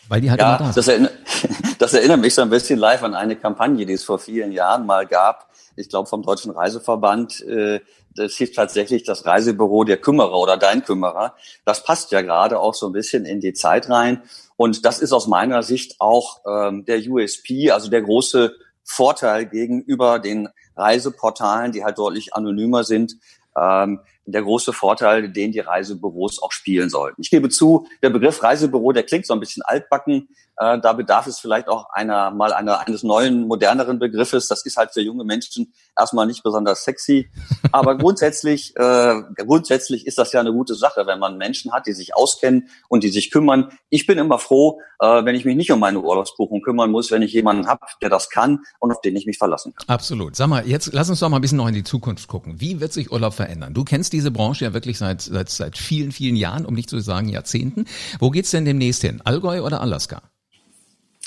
Weil 0.09 0.21
die 0.21 0.29
halt 0.29 0.39
ja, 0.39 0.55
immer 0.55 0.67
da 0.67 0.73
sind. 0.73 0.77
Das 0.77 0.87
erinnert, 0.87 1.13
das 1.79 1.93
erinnert 1.93 2.21
mich 2.21 2.33
so 2.33 2.41
ein 2.41 2.49
bisschen 2.49 2.79
live 2.79 3.03
an 3.03 3.13
eine 3.13 3.35
Kampagne, 3.35 3.85
die 3.85 3.93
es 3.93 4.03
vor 4.03 4.19
vielen 4.19 4.51
Jahren 4.51 4.85
mal 4.85 5.05
gab. 5.05 5.49
Ich 5.75 5.89
glaube 5.89 6.07
vom 6.07 6.23
Deutschen 6.23 6.51
Reiseverband. 6.51 7.41
Äh, 7.41 7.81
das 8.15 8.33
hieß 8.33 8.53
tatsächlich 8.53 9.03
das 9.03 9.25
Reisebüro 9.25 9.83
der 9.83 9.97
Kümmerer 9.97 10.33
oder 10.33 10.57
dein 10.57 10.83
Kümmerer. 10.83 11.35
Das 11.65 11.83
passt 11.83 12.11
ja 12.11 12.21
gerade 12.21 12.59
auch 12.59 12.73
so 12.73 12.87
ein 12.87 12.93
bisschen 12.93 13.25
in 13.25 13.41
die 13.41 13.53
Zeit 13.53 13.89
rein. 13.89 14.23
Und 14.55 14.85
das 14.85 14.99
ist 14.99 15.11
aus 15.11 15.27
meiner 15.27 15.61
Sicht 15.61 15.97
auch 15.99 16.41
ähm, 16.47 16.83
der 16.85 16.99
USP, 17.07 17.69
also 17.69 17.89
der 17.89 18.01
große 18.01 18.55
Vorteil 18.83 19.45
gegenüber 19.45 20.17
den 20.17 20.49
Reiseportalen, 20.75 21.71
die 21.71 21.83
halt 21.83 21.99
deutlich 21.99 22.33
anonymer 22.33 22.83
sind, 22.83 23.17
ähm, 23.55 23.99
der 24.34 24.43
große 24.43 24.74
Vorteil, 24.74 25.29
den 25.29 25.51
die 25.51 25.60
Reisebüros 25.60 26.41
auch 26.41 26.51
spielen 26.51 26.89
sollten. 26.89 27.22
Ich 27.22 27.29
gebe 27.29 27.50
zu, 27.50 27.88
der 28.01 28.10
Begriff 28.10 28.43
Reisebüro, 28.43 28.91
der 28.91 29.03
klingt 29.03 29.25
so 29.25 29.34
ein 29.34 29.39
bisschen 29.39 29.63
altbacken. 29.63 30.27
Äh, 30.57 30.79
da 30.79 30.93
bedarf 30.93 31.27
es 31.27 31.39
vielleicht 31.39 31.67
auch 31.67 31.88
einer 31.91 32.31
mal 32.31 32.51
einer, 32.51 32.86
eines 32.86 33.03
neuen, 33.03 33.48
moderneren 33.48 34.00
Begriffes. 34.00 34.48
Das 34.48 34.65
ist 34.65 34.75
halt 34.75 34.91
für 34.91 35.01
junge 35.01 35.24
Menschen 35.24 35.74
erstmal 35.98 36.27
nicht 36.27 36.43
besonders 36.43 36.84
sexy. 36.84 37.29
Aber 37.72 37.98
grundsätzlich, 37.98 38.75
äh, 38.75 39.22
grundsätzlich 39.36 40.05
ist 40.07 40.17
das 40.17 40.34
ja 40.34 40.39
eine 40.39 40.51
gute 40.51 40.75
Sache, 40.75 41.05
wenn 41.05 41.19
man 41.19 41.38
Menschen 41.38 41.72
hat, 41.72 41.88
die 41.88 41.93
sich 41.93 42.15
auskennen 42.15 42.67
und 42.89 43.03
die 43.03 43.10
sich 43.10 43.31
kümmern. 43.31 43.72
Ich 43.89 44.07
bin 44.07 44.17
immer 44.17 44.39
froh, 44.39 44.81
äh, 45.00 45.24
wenn 45.24 45.36
ich 45.36 45.46
mich 45.46 45.55
nicht 45.55 45.72
um 45.72 45.79
meine 45.79 46.01
Urlaubsbuchung 46.01 46.62
kümmern 46.62 46.91
muss, 46.91 47.12
wenn 47.12 47.22
ich 47.22 47.34
jemanden 47.34 47.67
habe, 47.67 47.86
der 48.01 48.10
das 48.10 48.29
kann 48.29 48.60
und 48.79 48.91
auf 48.91 49.01
den 49.01 49.15
ich 49.15 49.25
mich 49.25 49.38
verlassen 49.38 49.74
kann. 49.75 49.88
Absolut. 49.88 50.36
Sag 50.36 50.48
mal, 50.48 50.67
jetzt 50.67 50.91
lass 50.93 51.10
uns 51.10 51.19
doch 51.19 51.29
mal 51.29 51.38
ein 51.38 51.41
bisschen 51.41 51.60
noch 51.60 51.67
in 51.67 51.75
die 51.75 51.84
Zukunft 51.84 52.27
gucken. 52.27 52.60
Wie 52.60 52.79
wird 52.79 52.93
sich 52.93 53.12
Urlaub 53.12 53.34
verändern? 53.34 53.74
Du 53.74 53.84
kennst 53.84 54.13
diese 54.17 54.31
Branche 54.31 54.65
ja 54.65 54.74
wirklich 54.74 54.97
seit, 54.97 55.21
seit, 55.21 55.50
seit 55.50 55.77
vielen, 55.77 56.12
vielen 56.12 56.36
Jahren, 56.36 56.65
um 56.65 56.74
nicht 56.74 56.89
zu 56.89 57.00
sagen 57.00 57.29
Jahrzehnten. 57.29 57.86
Wo 58.19 58.31
geht's 58.31 58.50
denn 58.50 58.65
demnächst 58.65 59.03
hin? 59.03 59.21
Allgäu 59.24 59.62
oder 59.62 59.79
Alaska? 59.79 60.24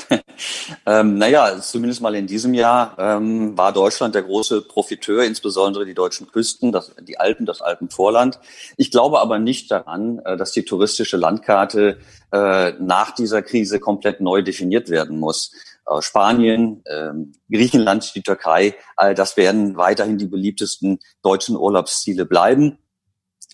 ähm, 0.86 1.18
naja, 1.18 1.60
zumindest 1.60 2.00
mal 2.00 2.16
in 2.16 2.26
diesem 2.26 2.52
Jahr 2.52 2.96
ähm, 2.98 3.56
war 3.56 3.72
Deutschland 3.72 4.16
der 4.16 4.22
große 4.22 4.62
Profiteur, 4.62 5.22
insbesondere 5.22 5.84
die 5.84 5.94
deutschen 5.94 6.26
Küsten, 6.32 6.72
das, 6.72 6.90
die 7.00 7.20
Alpen, 7.20 7.46
das 7.46 7.60
Alpenvorland. 7.60 8.40
Ich 8.76 8.90
glaube 8.90 9.20
aber 9.20 9.38
nicht 9.38 9.70
daran, 9.70 10.18
äh, 10.24 10.36
dass 10.36 10.50
die 10.50 10.64
touristische 10.64 11.16
Landkarte 11.16 11.98
äh, 12.32 12.72
nach 12.80 13.14
dieser 13.14 13.42
Krise 13.42 13.78
komplett 13.78 14.20
neu 14.20 14.42
definiert 14.42 14.88
werden 14.88 15.20
muss. 15.20 15.52
Äh, 15.86 16.02
Spanien, 16.02 16.82
äh, 16.84 17.12
Griechenland, 17.50 18.14
die 18.14 18.22
Türkei, 18.22 18.74
all 18.96 19.14
das 19.14 19.36
werden 19.36 19.76
weiterhin 19.76 20.18
die 20.18 20.26
beliebtesten 20.26 21.00
deutschen 21.22 21.56
Urlaubsziele 21.56 22.26
bleiben. 22.26 22.78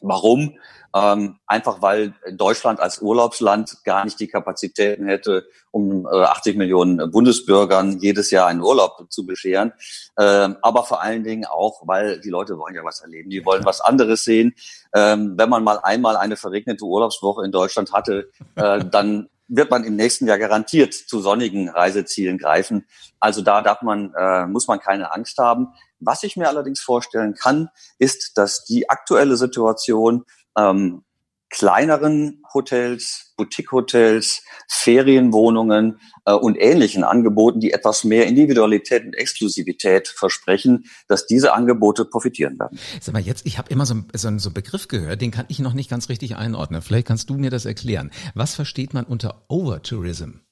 Warum? 0.03 0.59
Ähm, 0.95 1.39
einfach 1.47 1.83
weil 1.83 2.15
Deutschland 2.33 2.81
als 2.81 3.03
Urlaubsland 3.03 3.85
gar 3.85 4.05
nicht 4.05 4.19
die 4.19 4.29
Kapazitäten 4.29 5.07
hätte, 5.07 5.47
um 5.71 6.07
äh, 6.07 6.23
80 6.23 6.57
Millionen 6.57 7.11
Bundesbürgern 7.11 7.99
jedes 7.99 8.31
Jahr 8.31 8.47
einen 8.47 8.63
Urlaub 8.63 9.07
zu 9.11 9.27
bescheren. 9.27 9.73
Ähm, 10.19 10.57
aber 10.63 10.85
vor 10.85 11.03
allen 11.03 11.23
Dingen 11.23 11.45
auch, 11.45 11.83
weil 11.87 12.21
die 12.21 12.31
Leute 12.31 12.57
wollen 12.59 12.75
ja 12.75 12.85
was 12.85 13.01
erleben, 13.01 13.29
die 13.29 13.45
wollen 13.45 13.65
was 13.65 13.81
anderes 13.81 14.25
sehen. 14.25 14.55
Ähm, 14.95 15.35
wenn 15.37 15.51
man 15.51 15.65
mal 15.65 15.81
einmal 15.83 16.17
eine 16.17 16.37
verregnete 16.37 16.85
Urlaubswoche 16.85 17.45
in 17.45 17.53
Deutschland 17.53 17.93
hatte, 17.93 18.31
äh, 18.55 18.83
dann 18.85 19.29
wird 19.49 19.71
man 19.71 19.85
im 19.85 19.97
nächsten 19.97 20.27
Jahr 20.27 20.39
garantiert 20.39 20.95
zu 20.95 21.21
sonnigen 21.21 21.69
Reisezielen 21.69 22.39
greifen. 22.39 22.87
Also 23.21 23.43
da 23.43 23.63
darf 23.63 23.83
man, 23.83 24.13
äh, 24.19 24.47
muss 24.47 24.67
man 24.69 24.81
keine 24.81 25.13
Angst 25.13 25.39
haben. 25.39 25.69
Was 26.01 26.23
ich 26.23 26.37
mir 26.37 26.49
allerdings 26.49 26.81
vorstellen 26.81 27.35
kann, 27.35 27.69
ist, 27.99 28.37
dass 28.37 28.65
die 28.65 28.91
aktuelle 28.91 29.37
Situation 29.37 30.25
ähm, 30.59 31.05
kleineren 31.51 32.43
Hotels, 32.53 33.33
Boutique-Hotels, 33.37 34.43
Ferienwohnungen 34.69 36.01
äh, 36.25 36.33
und 36.33 36.57
ähnlichen 36.57 37.05
Angeboten, 37.05 37.61
die 37.61 37.73
etwas 37.73 38.05
mehr 38.05 38.27
Individualität 38.27 39.05
und 39.05 39.15
Exklusivität 39.15 40.09
versprechen, 40.09 40.85
dass 41.09 41.27
diese 41.27 41.53
Angebote 41.53 42.05
profitieren 42.05 42.59
werden. 42.59 42.79
Sag 43.01 43.13
mal, 43.13 43.23
jetzt, 43.23 43.47
ich 43.47 43.59
habe 43.59 43.71
immer 43.71 43.87
so, 43.87 43.97
so, 44.15 44.39
so 44.39 44.51
Begriff 44.51 44.89
gehört, 44.89 45.21
den 45.21 45.31
kann 45.31 45.47
ich 45.49 45.59
noch 45.59 45.75
nicht 45.75 45.91
ganz 45.91 46.09
richtig 46.09 46.37
einordnen. 46.37 46.83
Vielleicht 46.83 47.07
kannst 47.07 47.31
du 47.31 47.35
mir 47.35 47.51
das 47.51 47.65
erklären. 47.65 48.11
Was 48.35 48.55
versteht 48.55 48.95
man 48.95 49.05
unter 49.05 49.45
Overtourism? 49.49 50.46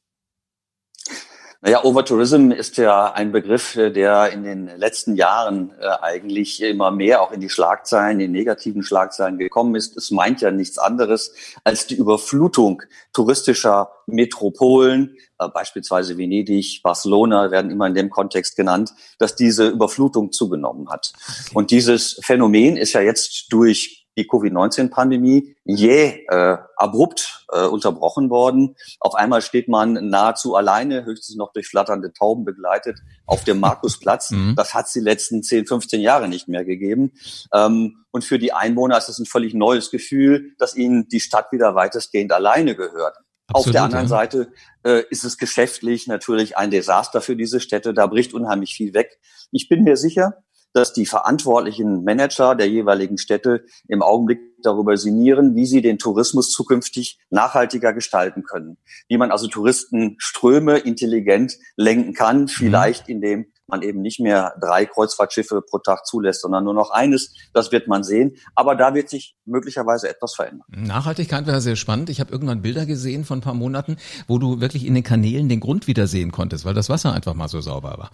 Naja, 1.64 1.82
Overtourism 1.82 2.50
ist 2.50 2.76
ja 2.76 3.14
ein 3.14 3.32
Begriff, 3.32 3.74
äh, 3.76 3.90
der 3.90 4.30
in 4.32 4.44
den 4.44 4.66
letzten 4.76 5.16
Jahren 5.16 5.72
äh, 5.80 5.86
eigentlich 6.02 6.62
immer 6.62 6.90
mehr 6.90 7.22
auch 7.22 7.32
in 7.32 7.40
die 7.40 7.48
Schlagzeilen, 7.48 8.20
in 8.20 8.32
negativen 8.32 8.82
Schlagzeilen 8.82 9.38
gekommen 9.38 9.74
ist. 9.74 9.96
Es 9.96 10.10
meint 10.10 10.42
ja 10.42 10.50
nichts 10.50 10.76
anderes 10.76 11.32
als 11.64 11.86
die 11.86 11.94
Überflutung 11.94 12.82
touristischer 13.14 13.92
Metropolen, 14.06 15.16
äh, 15.38 15.48
beispielsweise 15.48 16.18
Venedig, 16.18 16.82
Barcelona 16.82 17.50
werden 17.50 17.70
immer 17.70 17.86
in 17.86 17.94
dem 17.94 18.10
Kontext 18.10 18.56
genannt, 18.56 18.92
dass 19.18 19.34
diese 19.34 19.68
Überflutung 19.68 20.32
zugenommen 20.32 20.90
hat. 20.90 21.14
Und 21.54 21.70
dieses 21.70 22.20
Phänomen 22.22 22.76
ist 22.76 22.92
ja 22.92 23.00
jetzt 23.00 23.46
durch 23.48 24.03
die 24.16 24.26
Covid-19-Pandemie 24.26 25.56
jäh 25.64 26.24
äh, 26.28 26.56
abrupt 26.76 27.46
äh, 27.52 27.66
unterbrochen 27.66 28.30
worden. 28.30 28.76
Auf 29.00 29.14
einmal 29.14 29.42
steht 29.42 29.68
man 29.68 30.08
nahezu 30.08 30.54
alleine, 30.54 31.04
höchstens 31.04 31.36
noch 31.36 31.52
durch 31.52 31.68
flatternde 31.68 32.12
Tauben 32.12 32.44
begleitet, 32.44 33.00
auf 33.26 33.44
dem 33.44 33.60
Markusplatz. 33.60 34.30
Mhm. 34.30 34.54
Das 34.56 34.74
hat 34.74 34.86
es 34.86 34.92
die 34.92 35.00
letzten 35.00 35.42
10, 35.42 35.66
15 35.66 36.00
Jahre 36.00 36.28
nicht 36.28 36.48
mehr 36.48 36.64
gegeben. 36.64 37.12
Ähm, 37.52 38.04
und 38.10 38.24
für 38.24 38.38
die 38.38 38.52
Einwohner 38.52 38.98
ist 38.98 39.08
es 39.08 39.18
ein 39.18 39.26
völlig 39.26 39.54
neues 39.54 39.90
Gefühl, 39.90 40.52
dass 40.58 40.76
ihnen 40.76 41.08
die 41.08 41.20
Stadt 41.20 41.50
wieder 41.52 41.74
weitestgehend 41.74 42.32
alleine 42.32 42.76
gehört. 42.76 43.16
Absolut, 43.46 43.66
Auf 43.66 43.72
der 43.72 43.82
anderen 43.82 44.04
ja. 44.04 44.08
Seite 44.08 44.52
äh, 44.84 45.02
ist 45.10 45.24
es 45.24 45.36
geschäftlich 45.36 46.06
natürlich 46.06 46.56
ein 46.56 46.70
Desaster 46.70 47.20
für 47.20 47.36
diese 47.36 47.60
Städte. 47.60 47.92
Da 47.92 48.06
bricht 48.06 48.32
unheimlich 48.32 48.74
viel 48.74 48.94
weg. 48.94 49.18
Ich 49.50 49.68
bin 49.68 49.84
mir 49.84 49.96
sicher, 49.96 50.43
dass 50.74 50.92
die 50.92 51.06
verantwortlichen 51.06 52.04
Manager 52.04 52.54
der 52.54 52.68
jeweiligen 52.68 53.16
Städte 53.16 53.64
im 53.88 54.02
Augenblick 54.02 54.40
darüber 54.62 54.96
sinnieren, 54.96 55.54
wie 55.54 55.66
sie 55.66 55.80
den 55.80 55.98
Tourismus 55.98 56.50
zukünftig 56.50 57.18
nachhaltiger 57.30 57.92
gestalten 57.92 58.42
können. 58.42 58.76
Wie 59.08 59.16
man 59.16 59.30
also 59.30 59.46
Touristenströme 59.46 60.78
intelligent 60.78 61.56
lenken 61.76 62.12
kann, 62.12 62.42
mhm. 62.42 62.48
vielleicht 62.48 63.08
indem 63.08 63.46
man 63.66 63.82
eben 63.82 64.00
nicht 64.00 64.20
mehr 64.20 64.54
drei 64.60 64.86
Kreuzfahrtschiffe 64.86 65.62
pro 65.62 65.78
Tag 65.78 66.06
zulässt, 66.06 66.42
sondern 66.42 66.64
nur 66.64 66.74
noch 66.74 66.90
eines. 66.90 67.34
Das 67.52 67.72
wird 67.72 67.88
man 67.88 68.04
sehen. 68.04 68.36
Aber 68.54 68.74
da 68.74 68.94
wird 68.94 69.08
sich 69.08 69.36
möglicherweise 69.44 70.08
etwas 70.08 70.34
verändern. 70.34 70.66
Nachhaltigkeit 70.68 71.46
wäre 71.46 71.60
sehr 71.60 71.76
spannend. 71.76 72.10
Ich 72.10 72.20
habe 72.20 72.32
irgendwann 72.32 72.62
Bilder 72.62 72.86
gesehen 72.86 73.24
von 73.24 73.38
ein 73.38 73.42
paar 73.42 73.54
Monaten, 73.54 73.96
wo 74.26 74.38
du 74.38 74.60
wirklich 74.60 74.86
in 74.86 74.94
den 74.94 75.02
Kanälen 75.02 75.48
den 75.48 75.60
Grund 75.60 75.86
wieder 75.86 76.06
sehen 76.06 76.32
konntest, 76.32 76.64
weil 76.64 76.74
das 76.74 76.88
Wasser 76.88 77.12
einfach 77.12 77.34
mal 77.34 77.48
so 77.48 77.60
sauber 77.60 77.96
war. 77.98 78.10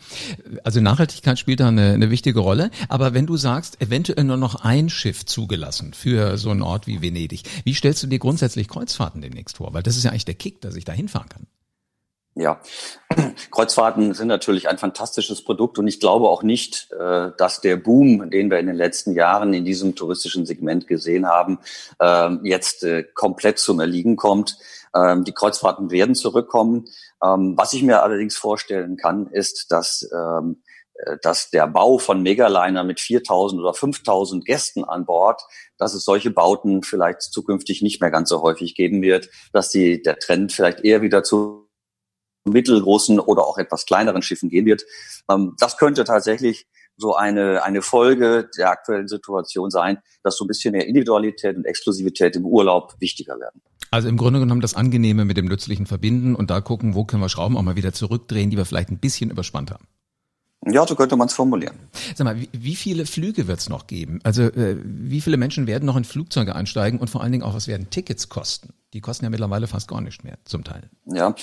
Also 0.64 0.80
Nachhaltigkeit 0.80 1.38
spielt 1.38 1.60
da 1.60 1.68
eine, 1.68 1.92
eine 1.92 2.10
wichtige 2.10 2.40
Rolle. 2.40 2.70
Aber 2.88 3.14
wenn 3.14 3.26
du 3.26 3.36
sagst, 3.36 3.80
eventuell 3.80 4.24
nur 4.24 4.36
noch 4.36 4.64
ein 4.64 4.88
Schiff 4.88 5.26
zugelassen 5.26 5.94
für 5.94 6.38
so 6.38 6.50
einen 6.50 6.62
Ort 6.62 6.86
wie 6.86 7.02
Venedig, 7.02 7.42
wie 7.64 7.74
stellst 7.74 8.02
du 8.02 8.06
dir 8.06 8.18
grundsätzlich 8.18 8.68
Kreuzfahrten 8.68 9.20
demnächst 9.20 9.56
vor? 9.56 9.74
Weil 9.74 9.82
das 9.82 9.96
ist 9.96 10.04
ja 10.04 10.10
eigentlich 10.10 10.24
der 10.24 10.34
Kick, 10.34 10.60
dass 10.60 10.76
ich 10.76 10.84
da 10.84 10.92
hinfahren 10.92 11.28
kann. 11.28 11.46
Ja, 12.36 12.60
Kreuzfahrten 13.50 14.14
sind 14.14 14.28
natürlich 14.28 14.68
ein 14.68 14.78
fantastisches 14.78 15.42
Produkt 15.42 15.78
und 15.78 15.88
ich 15.88 15.98
glaube 15.98 16.28
auch 16.28 16.44
nicht, 16.44 16.88
äh, 16.92 17.32
dass 17.36 17.60
der 17.60 17.76
Boom, 17.76 18.30
den 18.30 18.50
wir 18.50 18.60
in 18.60 18.68
den 18.68 18.76
letzten 18.76 19.14
Jahren 19.14 19.52
in 19.52 19.64
diesem 19.64 19.96
touristischen 19.96 20.46
Segment 20.46 20.86
gesehen 20.86 21.26
haben, 21.26 21.58
ähm, 22.00 22.40
jetzt 22.44 22.84
äh, 22.84 23.02
komplett 23.02 23.58
zum 23.58 23.80
Erliegen 23.80 24.14
kommt. 24.14 24.58
Ähm, 24.94 25.24
die 25.24 25.32
Kreuzfahrten 25.32 25.90
werden 25.90 26.14
zurückkommen. 26.14 26.86
Ähm, 27.22 27.54
was 27.56 27.72
ich 27.72 27.82
mir 27.82 28.02
allerdings 28.02 28.36
vorstellen 28.36 28.96
kann, 28.96 29.26
ist, 29.26 29.72
dass 29.72 30.02
äh, 30.02 30.40
dass 31.22 31.48
der 31.48 31.66
Bau 31.66 31.96
von 31.96 32.22
Megaliner 32.22 32.84
mit 32.84 33.00
4000 33.00 33.60
oder 33.60 33.72
5000 33.72 34.44
Gästen 34.44 34.84
an 34.84 35.06
Bord, 35.06 35.40
dass 35.78 35.94
es 35.94 36.04
solche 36.04 36.30
Bauten 36.30 36.82
vielleicht 36.82 37.22
zukünftig 37.22 37.80
nicht 37.80 38.02
mehr 38.02 38.10
ganz 38.10 38.28
so 38.28 38.42
häufig 38.42 38.74
geben 38.74 39.00
wird, 39.00 39.30
dass 39.54 39.70
die, 39.70 40.02
der 40.02 40.18
Trend 40.18 40.52
vielleicht 40.52 40.80
eher 40.80 41.00
wieder 41.00 41.22
zu 41.22 41.69
mittelgroßen 42.44 43.20
oder 43.20 43.46
auch 43.46 43.58
etwas 43.58 43.86
kleineren 43.86 44.22
Schiffen 44.22 44.48
gehen 44.48 44.66
wird. 44.66 44.82
Ähm, 45.30 45.54
das 45.58 45.76
könnte 45.76 46.04
tatsächlich 46.04 46.66
so 46.96 47.14
eine, 47.14 47.62
eine 47.64 47.82
Folge 47.82 48.50
der 48.56 48.70
aktuellen 48.70 49.08
Situation 49.08 49.70
sein, 49.70 49.98
dass 50.22 50.36
so 50.36 50.44
ein 50.44 50.48
bisschen 50.48 50.72
mehr 50.72 50.86
Individualität 50.86 51.56
und 51.56 51.64
Exklusivität 51.64 52.36
im 52.36 52.44
Urlaub 52.44 52.94
wichtiger 53.00 53.38
werden. 53.40 53.62
Also 53.90 54.08
im 54.08 54.16
Grunde 54.16 54.38
genommen 54.38 54.60
das 54.60 54.74
Angenehme 54.74 55.24
mit 55.24 55.36
dem 55.36 55.46
Nützlichen 55.46 55.86
verbinden 55.86 56.36
und 56.36 56.50
da 56.50 56.60
gucken, 56.60 56.94
wo 56.94 57.04
können 57.04 57.22
wir 57.22 57.28
Schrauben 57.28 57.56
auch 57.56 57.62
mal 57.62 57.76
wieder 57.76 57.92
zurückdrehen, 57.92 58.50
die 58.50 58.56
wir 58.56 58.64
vielleicht 58.64 58.90
ein 58.90 58.98
bisschen 58.98 59.30
überspannt 59.30 59.72
haben. 59.72 59.86
Ja, 60.66 60.86
so 60.86 60.94
könnte 60.94 61.16
man 61.16 61.26
es 61.26 61.32
formulieren. 61.32 61.74
Sag 62.14 62.26
mal, 62.26 62.38
wie, 62.38 62.50
wie 62.52 62.76
viele 62.76 63.06
Flüge 63.06 63.48
wird 63.48 63.60
es 63.60 63.70
noch 63.70 63.86
geben? 63.86 64.20
Also 64.24 64.42
äh, 64.42 64.76
wie 64.84 65.22
viele 65.22 65.38
Menschen 65.38 65.66
werden 65.66 65.86
noch 65.86 65.96
in 65.96 66.04
Flugzeuge 66.04 66.54
einsteigen 66.54 67.00
und 67.00 67.08
vor 67.08 67.22
allen 67.22 67.32
Dingen 67.32 67.44
auch, 67.44 67.54
was 67.54 67.66
werden 67.66 67.88
Tickets 67.88 68.28
kosten? 68.28 68.74
Die 68.92 69.00
kosten 69.00 69.24
ja 69.24 69.30
mittlerweile 69.30 69.68
fast 69.68 69.86
gar 69.86 70.00
nicht 70.00 70.24
mehr, 70.24 70.38
zum 70.44 70.64
Teil. 70.64 70.90
Ja, 71.06 71.36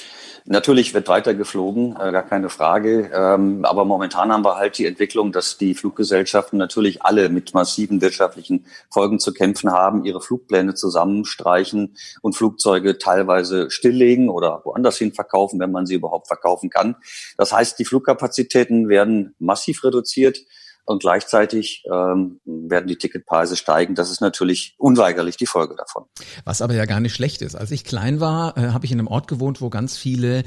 natürlich 0.46 0.94
wird 0.94 1.08
weiter 1.08 1.34
geflogen, 1.34 1.96
äh, 1.96 2.12
gar 2.12 2.24
keine 2.24 2.50
Frage. 2.50 3.10
Ähm, 3.14 3.64
aber 3.64 3.86
momentan 3.86 4.34
haben 4.34 4.44
wir 4.44 4.58
halt 4.58 4.78
die 4.78 4.86
Entwicklung, 4.86 5.32
dass 5.32 5.58
die 5.58 5.74
Fluggesellschaften 5.74 6.60
natürlich 6.60 7.04
alle 7.04 7.30
mit 7.30 7.54
massiven 7.54 8.02
wirtschaftlichen 8.02 8.66
Folgen 8.90 9.20
zu 9.20 9.34
kämpfen 9.34 9.72
haben, 9.72 10.04
ihre 10.04 10.20
Flugpläne 10.20 10.76
zusammenstreichen 10.76 11.96
und 12.22 12.36
Flugzeuge 12.36 12.98
teilweise 12.98 13.72
stilllegen 13.72 14.30
oder 14.30 14.62
woanders 14.66 14.98
hin 14.98 15.14
verkaufen, 15.14 15.58
wenn 15.62 15.72
man 15.72 15.86
sie 15.86 15.96
überhaupt 15.96 16.28
verkaufen 16.28 16.70
kann. 16.70 16.98
Das 17.38 17.54
heißt, 17.54 17.80
die 17.80 17.86
Flugkapazitäten 17.86 18.90
werden 18.90 19.36
massiv 19.40 19.86
reduziert 19.86 20.40
und 20.88 21.02
gleichzeitig 21.02 21.84
ähm, 21.92 22.40
werden 22.46 22.88
die 22.88 22.96
Ticketpreise 22.96 23.58
steigen. 23.58 23.94
Das 23.94 24.10
ist 24.10 24.22
natürlich 24.22 24.74
unweigerlich 24.78 25.36
die 25.36 25.46
Folge 25.46 25.76
davon. 25.76 26.06
Was 26.46 26.62
aber 26.62 26.74
ja 26.74 26.86
gar 26.86 27.02
nicht 27.02 27.14
schlecht 27.14 27.42
ist. 27.42 27.56
Als 27.56 27.72
ich 27.72 27.84
klein 27.84 28.20
war, 28.20 28.58
äh, 28.58 28.70
habe 28.70 28.86
ich 28.86 28.92
in 28.92 29.00
einem 29.00 29.08
Ort 29.08 29.28
gewohnt, 29.28 29.62
wo 29.62 29.70
ganz 29.70 29.98
viele 29.98 30.44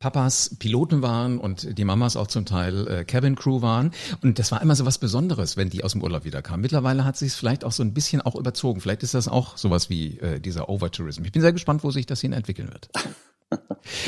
Papas 0.00 0.56
Piloten 0.58 1.00
waren 1.00 1.38
und 1.38 1.78
die 1.78 1.84
Mamas 1.84 2.16
auch 2.16 2.26
zum 2.26 2.44
Teil 2.44 2.88
äh, 2.88 3.04
Cabin 3.04 3.36
Crew 3.36 3.62
waren. 3.62 3.92
Und 4.20 4.38
das 4.40 4.50
war 4.52 4.60
immer 4.60 4.74
so 4.74 4.84
was 4.84 4.98
Besonderes, 4.98 5.56
wenn 5.56 5.70
die 5.70 5.84
aus 5.84 5.92
dem 5.92 6.02
Urlaub 6.02 6.24
wiederkamen. 6.24 6.60
Mittlerweile 6.60 7.04
hat 7.04 7.16
sich 7.16 7.28
es 7.28 7.36
vielleicht 7.36 7.64
auch 7.64 7.72
so 7.72 7.82
ein 7.82 7.94
bisschen 7.94 8.20
auch 8.20 8.34
überzogen. 8.34 8.80
Vielleicht 8.80 9.04
ist 9.04 9.14
das 9.14 9.28
auch 9.28 9.56
sowas 9.56 9.88
wie 9.88 10.18
äh, 10.18 10.40
dieser 10.40 10.68
Overtourism. 10.68 11.24
Ich 11.24 11.32
bin 11.32 11.40
sehr 11.40 11.52
gespannt, 11.52 11.84
wo 11.84 11.90
sich 11.90 12.04
das 12.04 12.20
hin 12.20 12.32
entwickeln 12.32 12.70
wird. 12.70 12.90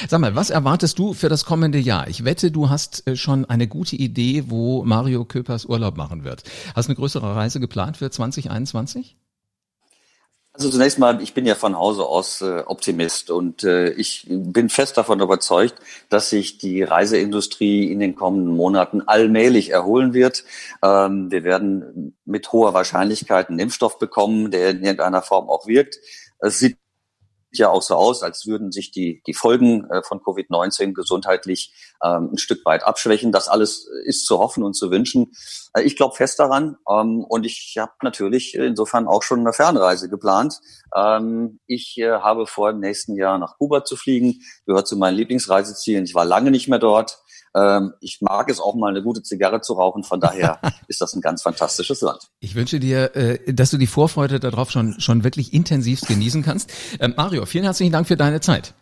Sag 0.08 0.20
mal, 0.20 0.34
was 0.34 0.50
erwartest 0.50 0.98
du 0.98 1.14
für 1.14 1.28
das 1.28 1.44
kommende 1.44 1.78
Jahr? 1.78 2.08
Ich 2.08 2.24
wette, 2.24 2.50
du 2.50 2.70
hast 2.70 3.06
äh, 3.06 3.16
schon 3.16 3.44
eine 3.44 3.68
gute 3.68 3.96
Idee, 3.96 4.44
wo 4.48 4.84
Mario 4.84 5.24
Köpers 5.24 5.66
Urlaub 5.66 5.96
machen 5.96 6.24
wird. 6.24 6.42
Hast 6.74 6.88
du 6.88 6.90
eine 6.90 6.96
größere 6.96 7.34
Reise 7.34 7.60
geplant 7.60 7.96
für 7.96 8.10
2021? 8.10 9.16
Also 10.56 10.70
zunächst 10.70 10.98
mal, 10.98 11.20
ich 11.20 11.34
bin 11.34 11.44
ja 11.44 11.54
von 11.54 11.76
Hause 11.76 12.06
aus 12.06 12.40
äh, 12.40 12.62
Optimist 12.64 13.30
und 13.30 13.62
äh, 13.62 13.90
ich 13.90 14.26
bin 14.26 14.70
fest 14.70 14.96
davon 14.96 15.20
überzeugt, 15.20 15.74
dass 16.08 16.30
sich 16.30 16.56
die 16.56 16.82
Reiseindustrie 16.82 17.92
in 17.92 18.00
den 18.00 18.14
kommenden 18.14 18.56
Monaten 18.56 19.02
allmählich 19.02 19.68
erholen 19.68 20.14
wird. 20.14 20.44
Ähm, 20.82 21.30
wir 21.30 21.44
werden 21.44 22.16
mit 22.24 22.52
hoher 22.52 22.72
Wahrscheinlichkeit 22.72 23.50
einen 23.50 23.58
Impfstoff 23.58 23.98
bekommen, 23.98 24.50
der 24.50 24.70
in 24.70 24.82
irgendeiner 24.82 25.20
Form 25.20 25.50
auch 25.50 25.66
wirkt. 25.66 25.98
Es 26.38 26.58
sieht 26.58 26.78
ja 27.58 27.70
auch 27.70 27.82
so 27.82 27.94
aus, 27.94 28.22
als 28.22 28.46
würden 28.46 28.72
sich 28.72 28.90
die, 28.90 29.22
die 29.26 29.34
Folgen 29.34 29.88
äh, 29.90 30.02
von 30.02 30.20
Covid-19 30.20 30.92
gesundheitlich 30.92 31.72
ähm, 32.02 32.30
ein 32.32 32.38
Stück 32.38 32.64
weit 32.64 32.84
abschwächen. 32.84 33.32
Das 33.32 33.48
alles 33.48 33.88
ist 34.04 34.26
zu 34.26 34.38
hoffen 34.38 34.62
und 34.62 34.74
zu 34.74 34.90
wünschen. 34.90 35.32
Äh, 35.74 35.82
ich 35.82 35.96
glaube 35.96 36.14
fest 36.14 36.38
daran 36.38 36.76
ähm, 36.90 37.24
und 37.24 37.46
ich 37.46 37.76
habe 37.78 37.92
natürlich 38.02 38.54
insofern 38.54 39.06
auch 39.06 39.22
schon 39.22 39.40
eine 39.40 39.52
Fernreise 39.52 40.08
geplant. 40.08 40.60
Ähm, 40.94 41.60
ich 41.66 41.98
äh, 41.98 42.10
habe 42.10 42.46
vor, 42.46 42.70
im 42.70 42.80
nächsten 42.80 43.16
Jahr 43.16 43.38
nach 43.38 43.58
Kuba 43.58 43.84
zu 43.84 43.96
fliegen. 43.96 44.40
Gehört 44.66 44.88
zu 44.88 44.96
meinen 44.96 45.16
Lieblingsreisezielen. 45.16 46.04
Ich 46.04 46.14
war 46.14 46.24
lange 46.24 46.50
nicht 46.50 46.68
mehr 46.68 46.78
dort. 46.78 47.18
Ähm, 47.56 47.94
ich 48.00 48.18
mag 48.20 48.50
es 48.50 48.60
auch 48.60 48.74
mal 48.74 48.90
eine 48.90 49.02
gute 49.02 49.22
Zigarre 49.22 49.62
zu 49.62 49.72
rauchen. 49.72 50.04
Von 50.04 50.20
daher 50.20 50.60
ist 50.88 51.00
das 51.00 51.14
ein 51.14 51.22
ganz 51.22 51.42
fantastisches 51.42 52.02
Land. 52.02 52.28
Ich 52.40 52.54
wünsche 52.54 52.78
dir, 52.78 53.16
äh, 53.16 53.52
dass 53.52 53.70
du 53.70 53.78
die 53.78 53.86
Vorfreude 53.86 54.38
darauf 54.38 54.70
schon, 54.70 55.00
schon 55.00 55.24
wirklich 55.24 55.54
intensivst 55.54 56.06
genießen 56.06 56.42
kannst. 56.42 56.70
Ähm, 57.00 57.14
Mario, 57.16 57.46
vielen 57.46 57.64
herzlichen 57.64 57.92
Dank 57.92 58.06
für 58.06 58.16
deine 58.16 58.40
Zeit. 58.40 58.74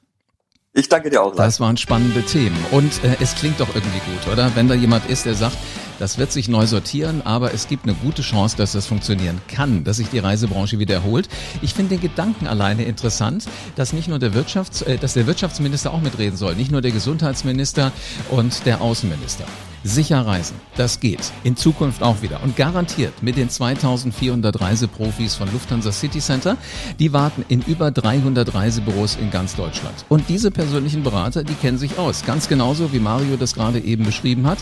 Ich 0.76 0.88
danke 0.88 1.08
dir 1.08 1.22
auch. 1.22 1.36
Das 1.36 1.60
waren 1.60 1.76
spannende 1.76 2.22
Themen. 2.22 2.56
Und 2.72 3.04
äh, 3.04 3.16
es 3.20 3.36
klingt 3.36 3.60
doch 3.60 3.72
irgendwie 3.76 4.00
gut, 4.00 4.32
oder? 4.32 4.50
Wenn 4.56 4.66
da 4.66 4.74
jemand 4.74 5.08
ist, 5.08 5.24
der 5.24 5.36
sagt, 5.36 5.56
das 6.00 6.18
wird 6.18 6.32
sich 6.32 6.48
neu 6.48 6.66
sortieren, 6.66 7.22
aber 7.24 7.54
es 7.54 7.68
gibt 7.68 7.84
eine 7.84 7.94
gute 7.94 8.22
Chance, 8.22 8.56
dass 8.56 8.72
das 8.72 8.88
funktionieren 8.88 9.40
kann, 9.46 9.84
dass 9.84 9.98
sich 9.98 10.08
die 10.08 10.18
Reisebranche 10.18 10.80
wiederholt. 10.80 11.28
Ich 11.62 11.74
finde 11.74 11.90
den 11.90 12.00
Gedanken 12.00 12.48
alleine 12.48 12.82
interessant, 12.86 13.46
dass 13.76 13.92
nicht 13.92 14.08
nur 14.08 14.18
der 14.18 14.32
Wirtschafts-, 14.32 14.84
äh, 14.84 14.98
dass 14.98 15.14
der 15.14 15.28
Wirtschaftsminister 15.28 15.92
auch 15.92 16.00
mitreden 16.00 16.36
soll, 16.36 16.56
nicht 16.56 16.72
nur 16.72 16.82
der 16.82 16.90
Gesundheitsminister 16.90 17.92
und 18.30 18.66
der 18.66 18.80
Außenminister. 18.80 19.44
Sicher 19.86 20.26
reisen, 20.26 20.56
das 20.78 20.98
geht. 20.98 21.20
In 21.42 21.56
Zukunft 21.56 22.02
auch 22.02 22.22
wieder. 22.22 22.42
Und 22.42 22.56
garantiert 22.56 23.22
mit 23.22 23.36
den 23.36 23.50
2400 23.50 24.58
Reiseprofis 24.58 25.34
von 25.34 25.52
Lufthansa 25.52 25.92
City 25.92 26.20
Center. 26.20 26.56
Die 26.98 27.12
warten 27.12 27.44
in 27.48 27.60
über 27.60 27.90
300 27.90 28.54
Reisebüros 28.54 29.16
in 29.20 29.30
ganz 29.30 29.56
Deutschland. 29.56 29.94
Und 30.08 30.30
diese 30.30 30.50
persönlichen 30.50 31.02
Berater, 31.02 31.44
die 31.44 31.52
kennen 31.52 31.76
sich 31.76 31.98
aus. 31.98 32.24
Ganz 32.24 32.48
genauso 32.48 32.94
wie 32.94 32.98
Mario 32.98 33.36
das 33.36 33.54
gerade 33.54 33.78
eben 33.78 34.04
beschrieben 34.04 34.46
hat. 34.46 34.58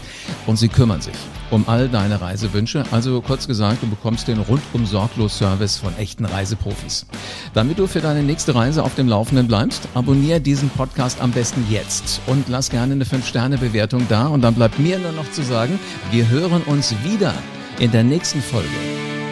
Und 0.47 0.59
sie 0.59 0.69
kümmern 0.69 1.01
sich 1.01 1.15
um 1.53 1.69
all 1.69 1.89
deine 1.89 2.21
Reisewünsche. 2.21 2.85
Also 2.91 3.21
kurz 3.21 3.47
gesagt, 3.47 3.83
du 3.83 3.89
bekommst 3.89 4.27
den 4.27 4.39
rundum 4.39 4.87
sorglos 4.87 5.39
Service 5.39 5.77
von 5.77 5.97
echten 5.99 6.25
Reiseprofis. 6.25 7.07
Damit 7.55 7.79
du 7.79 7.87
für 7.87 8.01
deine 8.01 8.23
nächste 8.23 8.55
Reise 8.55 8.83
auf 8.83 8.95
dem 8.95 9.07
Laufenden 9.07 9.47
bleibst, 9.47 9.87
abonniere 9.95 10.41
diesen 10.41 10.71
Podcast 10.71 11.21
am 11.21 11.31
besten 11.31 11.65
jetzt 11.71 12.21
und 12.27 12.49
lass 12.49 12.71
gerne 12.71 12.95
eine 12.95 13.05
5-Sterne-Bewertung 13.05 14.07
da. 14.09 14.27
Und 14.27 14.41
dann 14.43 14.55
bleibt 14.55 14.79
mir 14.79 14.99
nur 14.99 15.12
noch 15.15 15.31
zu 15.31 15.43
sagen, 15.43 15.79
wir 16.11 16.29
hören 16.29 16.63
uns 16.63 16.95
wieder 17.05 17.35
in 17.79 17.91
der 17.91 18.05
nächsten 18.05 18.43
Folge 18.43 18.69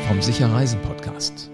vom 0.08 0.20
Sicher 0.22 0.52
Reisen 0.52 0.80
Podcast. 0.82 1.49